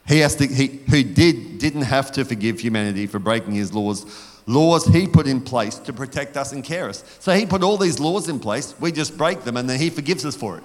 He 0.08 0.20
has 0.20 0.34
to, 0.38 0.48
he, 0.48 0.80
who 0.90 1.04
did, 1.04 1.58
didn't 1.58 1.82
have 1.82 2.10
to 2.14 2.24
forgive 2.24 2.62
humanity 2.62 3.06
for 3.06 3.20
breaking 3.20 3.54
his 3.54 3.74
laws. 3.74 4.06
Laws 4.48 4.86
he 4.86 5.08
put 5.08 5.28
in 5.28 5.42
place 5.42 5.76
to 5.80 5.92
protect 5.92 6.38
us 6.38 6.54
and 6.54 6.64
care 6.64 6.88
us. 6.88 7.04
So 7.20 7.34
he 7.34 7.46
put 7.46 7.64
all 7.64 7.76
these 7.76 8.00
laws 8.00 8.30
in 8.30 8.40
place, 8.40 8.74
we 8.80 8.94
just 8.94 9.18
break 9.18 9.44
them, 9.44 9.58
and 9.58 9.70
then 9.70 9.78
he 9.78 9.90
forgives 9.90 10.26
us 10.26 10.38
for 10.38 10.58
it. 10.58 10.64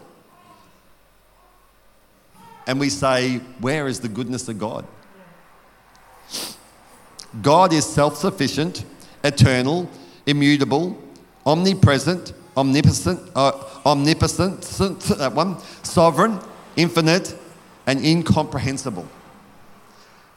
And 2.68 2.78
we 2.78 2.88
say, 2.88 3.38
Where 3.58 3.88
is 3.88 3.98
the 3.98 4.08
goodness 4.08 4.48
of 4.48 4.60
God? 4.60 4.86
God 7.42 7.72
is 7.72 7.84
self 7.84 8.16
sufficient, 8.16 8.84
eternal, 9.24 9.90
immutable, 10.26 10.96
omnipresent, 11.44 12.34
omnipotent, 12.56 13.20
uh, 13.34 13.52
omnipotent, 13.86 14.62
that 14.62 15.32
one, 15.34 15.58
sovereign, 15.82 16.38
infinite, 16.76 17.36
and 17.86 18.04
incomprehensible. 18.04 19.06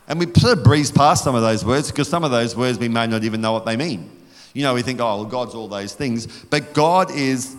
And 0.08 0.19
we 0.19 0.25
sort 0.34 0.58
of 0.58 0.63
breeze 0.63 0.91
past 0.91 1.23
some 1.23 1.36
of 1.36 1.41
those 1.41 1.65
words 1.65 1.91
because 1.91 2.08
some 2.08 2.23
of 2.23 2.32
those 2.32 2.56
words 2.56 2.78
we 2.78 2.89
may 2.89 3.08
not 3.08 3.23
even 3.23 3.41
know 3.41 3.54
what 3.54 3.65
they 3.65 3.75
mean. 3.75 4.12
You 4.54 4.63
know, 4.63 4.73
we 4.73 4.82
think, 4.82 5.01
oh, 5.01 5.17
well, 5.17 5.25
God's 5.25 5.56
all 5.56 5.67
those 5.67 5.93
things. 5.93 6.28
But 6.45 6.73
God 6.73 7.12
is 7.12 7.56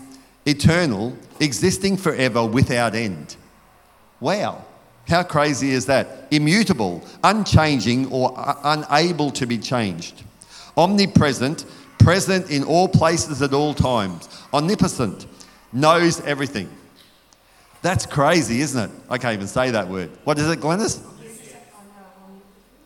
eternal, 0.47 1.17
existing 1.41 1.97
forever 1.99 2.45
without 2.47 2.95
end. 2.95 3.37
Wow. 4.21 4.65
How 5.07 5.23
crazy 5.23 5.71
is 5.71 5.87
that? 5.87 6.27
Immutable, 6.31 7.05
unchanging, 7.23 8.11
or 8.11 8.33
unable 8.65 9.31
to 9.33 9.47
be 9.47 9.59
changed. 9.59 10.23
Omnipresent, 10.77 11.65
present 12.07 12.53
in 12.53 12.63
all 12.63 12.87
places 12.87 13.43
at 13.43 13.53
all 13.53 13.75
times. 13.75 14.29
Omnipotent, 14.55 15.27
knows 15.73 16.21
everything. 16.21 16.71
That's 17.83 18.07
crazy, 18.07 18.61
isn't 18.61 18.89
it? 18.89 18.97
I 19.11 19.19
can't 19.19 19.35
even 19.35 19.49
say 19.49 19.73
that 19.73 19.89
word. 19.89 20.11
What 20.23 20.39
is 20.39 20.49
it, 20.49 20.61
Glennis? 20.61 21.03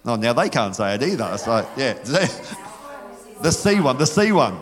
Oh, 0.07 0.17
now 0.17 0.33
they 0.33 0.49
can't 0.49 0.75
say 0.75 0.95
it 0.95 1.03
either. 1.03 1.37
Like, 1.47 1.69
yeah. 1.77 1.99
The 3.43 3.51
C 3.51 3.81
one, 3.81 3.97
the 3.97 4.07
C 4.07 4.33
one. 4.33 4.59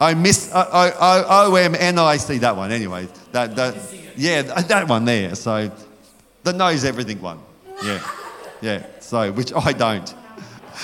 I 0.00 0.14
miss 0.14 0.52
uh, 0.52 0.58
uh, 0.58 1.24
uh, 1.28 1.48
O 1.48 1.54
M 1.56 1.74
N 1.76 1.98
I 1.98 2.16
C 2.16 2.38
that 2.38 2.56
one. 2.56 2.70
Anyway, 2.70 3.08
that, 3.32 3.56
that 3.56 3.74
yeah, 4.16 4.42
that 4.42 4.88
one 4.88 5.04
there. 5.04 5.34
So 5.34 5.68
the 6.44 6.52
knows 6.52 6.84
everything 6.84 7.20
one. 7.20 7.40
Yeah, 7.82 8.00
yeah. 8.60 8.86
So 9.00 9.32
which 9.32 9.52
I 9.52 9.72
don't. 9.72 10.14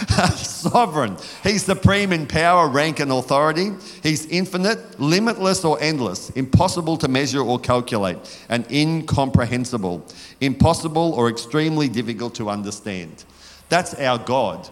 sovereign. 0.37 1.17
He's 1.43 1.65
supreme 1.65 2.13
in 2.13 2.27
power, 2.27 2.69
rank, 2.69 3.01
and 3.01 3.11
authority. 3.11 3.71
He's 4.03 4.27
infinite, 4.27 5.01
limitless, 5.01 5.65
or 5.65 5.81
endless, 5.81 6.31
impossible 6.31 6.97
to 6.99 7.09
measure 7.09 7.41
or 7.41 7.59
calculate, 7.59 8.19
and 8.49 8.71
incomprehensible, 8.71 10.07
impossible 10.41 11.13
or 11.15 11.29
extremely 11.29 11.89
difficult 11.89 12.35
to 12.37 12.49
understand. 12.49 13.25
That's 13.69 13.95
our 13.95 14.19
God. 14.19 14.69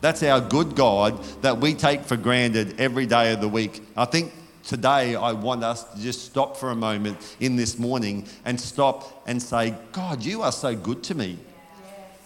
That's 0.00 0.22
our 0.22 0.40
good 0.40 0.76
God 0.76 1.22
that 1.42 1.58
we 1.58 1.74
take 1.74 2.02
for 2.02 2.16
granted 2.16 2.78
every 2.78 3.06
day 3.06 3.32
of 3.32 3.40
the 3.40 3.48
week. 3.48 3.82
I 3.96 4.04
think 4.04 4.32
today 4.64 5.14
I 5.14 5.32
want 5.32 5.64
us 5.64 5.84
to 5.84 6.00
just 6.00 6.26
stop 6.26 6.56
for 6.56 6.70
a 6.70 6.76
moment 6.76 7.36
in 7.40 7.56
this 7.56 7.78
morning 7.78 8.26
and 8.44 8.60
stop 8.60 9.22
and 9.26 9.42
say, 9.42 9.74
God, 9.92 10.22
you 10.22 10.42
are 10.42 10.52
so 10.52 10.76
good 10.76 11.02
to 11.04 11.14
me. 11.14 11.38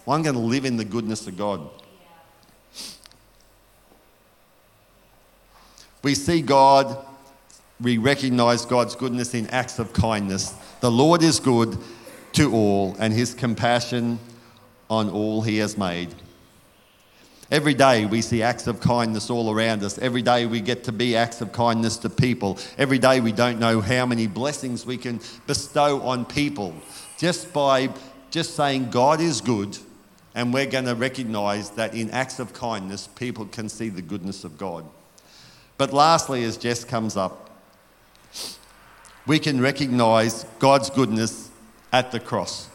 Well, 0.05 0.17
I'm 0.17 0.23
going 0.23 0.35
to 0.35 0.41
live 0.41 0.65
in 0.65 0.75
the 0.75 0.85
goodness 0.85 1.27
of 1.27 1.37
God. 1.37 1.69
We 6.01 6.15
see 6.15 6.41
God, 6.41 6.97
we 7.81 7.97
recognize 7.97 8.65
God's 8.65 8.95
goodness 8.95 9.33
in 9.33 9.47
acts 9.47 9.79
of 9.79 9.91
kindness. 9.93 10.53
The 10.79 10.91
Lord 10.91 11.23
is 11.23 11.39
good 11.39 11.77
to 12.33 12.53
all, 12.53 12.95
and 12.99 13.13
his 13.13 13.33
compassion 13.33 14.19
on 14.89 15.09
all 15.09 15.41
he 15.41 15.57
has 15.57 15.77
made. 15.77 16.13
Every 17.51 17.73
day 17.73 18.05
we 18.05 18.21
see 18.21 18.43
acts 18.43 18.67
of 18.67 18.79
kindness 18.79 19.29
all 19.31 19.51
around 19.51 19.83
us. 19.83 19.97
Every 19.97 20.21
day 20.21 20.45
we 20.45 20.61
get 20.61 20.83
to 20.83 20.91
be 20.91 21.15
acts 21.15 21.41
of 21.41 21.51
kindness 21.51 21.97
to 21.97 22.09
people. 22.09 22.59
Every 22.77 22.99
day 22.99 23.21
we 23.21 23.31
don't 23.31 23.59
know 23.59 23.81
how 23.81 24.05
many 24.05 24.27
blessings 24.27 24.85
we 24.85 24.97
can 24.97 25.19
bestow 25.47 26.01
on 26.03 26.25
people 26.25 26.75
just 27.17 27.51
by 27.51 27.89
just 28.29 28.55
saying 28.55 28.91
God 28.91 29.19
is 29.19 29.41
good 29.41 29.75
and 30.35 30.53
we're 30.53 30.67
going 30.67 30.85
to 30.85 30.93
recognize 30.93 31.71
that 31.71 31.95
in 31.95 32.11
acts 32.11 32.37
of 32.37 32.53
kindness 32.53 33.07
people 33.07 33.45
can 33.45 33.67
see 33.67 33.89
the 33.89 34.03
goodness 34.03 34.43
of 34.43 34.57
God. 34.59 34.85
But 35.79 35.93
lastly 35.93 36.43
as 36.43 36.57
Jess 36.57 36.83
comes 36.83 37.17
up 37.17 37.49
we 39.29 39.37
can 39.37 39.61
recognize 39.61 40.43
God's 40.57 40.89
goodness 40.89 41.51
at 41.93 42.11
the 42.11 42.19
cross. 42.19 42.67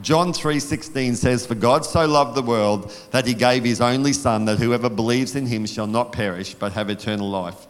John 0.00 0.32
3:16 0.32 1.14
says 1.16 1.44
for 1.44 1.54
God 1.54 1.84
so 1.84 2.06
loved 2.06 2.34
the 2.34 2.42
world 2.42 2.90
that 3.10 3.26
he 3.26 3.34
gave 3.34 3.64
his 3.64 3.82
only 3.82 4.14
son 4.14 4.46
that 4.46 4.58
whoever 4.58 4.88
believes 4.88 5.36
in 5.36 5.46
him 5.46 5.66
shall 5.66 5.86
not 5.86 6.10
perish 6.10 6.54
but 6.54 6.72
have 6.72 6.88
eternal 6.88 7.28
life. 7.28 7.66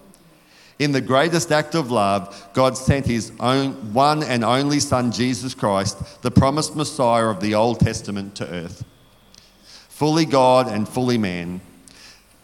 In 0.78 0.92
the 0.92 1.00
greatest 1.00 1.50
act 1.50 1.74
of 1.74 1.90
love, 1.90 2.50
God 2.52 2.78
sent 2.78 3.06
his 3.06 3.32
own 3.40 3.92
one 3.92 4.22
and 4.22 4.44
only 4.44 4.78
son 4.78 5.10
Jesus 5.10 5.54
Christ, 5.54 6.22
the 6.22 6.30
promised 6.30 6.76
Messiah 6.76 7.26
of 7.26 7.40
the 7.40 7.54
Old 7.56 7.80
Testament 7.80 8.36
to 8.36 8.48
earth. 8.48 8.84
Fully 9.88 10.24
God 10.24 10.68
and 10.68 10.88
fully 10.88 11.18
man. 11.18 11.60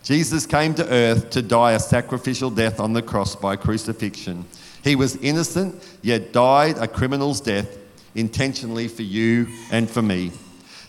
Jesus 0.08 0.46
came 0.46 0.72
to 0.72 0.90
earth 0.90 1.28
to 1.28 1.42
die 1.42 1.72
a 1.72 1.78
sacrificial 1.78 2.48
death 2.48 2.80
on 2.80 2.94
the 2.94 3.02
cross 3.02 3.36
by 3.36 3.56
crucifixion. 3.56 4.46
He 4.82 4.96
was 4.96 5.16
innocent 5.16 5.86
yet 6.00 6.32
died 6.32 6.78
a 6.78 6.88
criminal's 6.88 7.42
death 7.42 7.76
intentionally 8.14 8.88
for 8.88 9.02
you 9.02 9.48
and 9.70 9.90
for 9.90 10.00
me. 10.00 10.32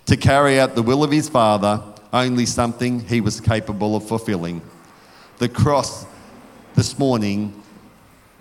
To 0.05 0.15
carry 0.15 0.58
out 0.58 0.73
the 0.73 0.82
will 0.82 1.03
of 1.03 1.12
his 1.12 1.27
Father, 1.27 1.84
only 2.13 2.45
something 2.45 3.01
he 3.01 3.19
was 3.19 3.41
capable 3.41 3.97
of 3.97 4.08
fulfilling. 4.08 4.62
The 5.39 5.49
cross 5.49 6.05
this 6.75 6.97
morning 6.97 7.62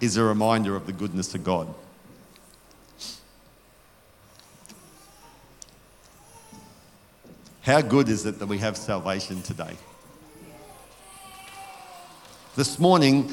is 0.00 0.16
a 0.16 0.22
reminder 0.22 0.76
of 0.76 0.86
the 0.86 0.92
goodness 0.92 1.34
of 1.34 1.42
God. 1.42 1.74
How 7.62 7.80
good 7.80 8.08
is 8.08 8.26
it 8.26 8.38
that 8.38 8.46
we 8.46 8.58
have 8.58 8.76
salvation 8.76 9.42
today? 9.42 9.76
This 12.58 12.80
morning, 12.80 13.32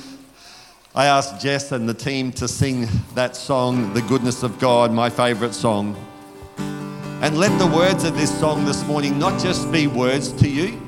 I 0.93 1.07
asked 1.07 1.41
Jess 1.41 1.71
and 1.71 1.89
the 1.89 1.95
team 1.95 2.31
to 2.33 2.47
sing 2.47 2.87
that 3.15 3.35
song, 3.35 3.91
The 3.95 4.03
Goodness 4.03 4.43
of 4.43 4.59
God, 4.59 4.91
my 4.91 5.09
favourite 5.09 5.55
song. 5.55 5.95
And 6.59 7.35
let 7.35 7.57
the 7.57 7.65
words 7.65 8.03
of 8.03 8.15
this 8.15 8.39
song 8.39 8.65
this 8.65 8.85
morning 8.85 9.17
not 9.17 9.41
just 9.41 9.71
be 9.71 9.87
words 9.87 10.31
to 10.33 10.47
you, 10.47 10.79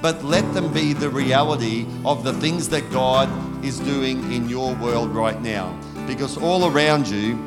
but 0.00 0.24
let 0.24 0.54
them 0.54 0.72
be 0.72 0.94
the 0.94 1.10
reality 1.10 1.84
of 2.06 2.24
the 2.24 2.32
things 2.32 2.66
that 2.70 2.90
God 2.90 3.28
is 3.62 3.78
doing 3.80 4.32
in 4.32 4.48
your 4.48 4.74
world 4.76 5.10
right 5.10 5.42
now. 5.42 5.78
Because 6.06 6.38
all 6.38 6.72
around 6.72 7.06
you, 7.06 7.38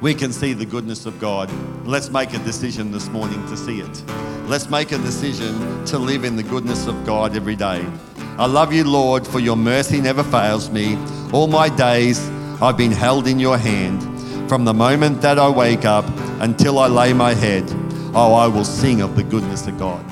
we 0.00 0.14
can 0.14 0.32
see 0.32 0.52
the 0.52 0.66
goodness 0.66 1.04
of 1.04 1.18
God. 1.18 1.50
Let's 1.84 2.10
make 2.10 2.32
a 2.32 2.38
decision 2.44 2.92
this 2.92 3.08
morning 3.08 3.44
to 3.48 3.56
see 3.56 3.80
it. 3.80 4.04
Let's 4.46 4.70
make 4.70 4.92
a 4.92 4.98
decision 4.98 5.84
to 5.86 5.98
live 5.98 6.22
in 6.22 6.36
the 6.36 6.44
goodness 6.44 6.86
of 6.86 7.04
God 7.04 7.34
every 7.34 7.56
day. 7.56 7.84
I 8.38 8.44
love 8.44 8.70
you, 8.70 8.84
Lord, 8.84 9.26
for 9.26 9.40
your 9.40 9.56
mercy 9.56 9.98
never 9.98 10.22
fails 10.22 10.68
me. 10.68 10.98
All 11.32 11.46
my 11.46 11.70
days 11.70 12.20
I've 12.60 12.76
been 12.76 12.92
held 12.92 13.26
in 13.26 13.38
your 13.38 13.56
hand. 13.56 14.02
From 14.46 14.66
the 14.66 14.74
moment 14.74 15.22
that 15.22 15.38
I 15.38 15.48
wake 15.48 15.86
up 15.86 16.04
until 16.40 16.78
I 16.78 16.86
lay 16.88 17.14
my 17.14 17.32
head, 17.32 17.64
oh, 18.14 18.34
I 18.34 18.46
will 18.46 18.64
sing 18.64 19.00
of 19.00 19.16
the 19.16 19.22
goodness 19.22 19.66
of 19.66 19.78
God. 19.78 20.04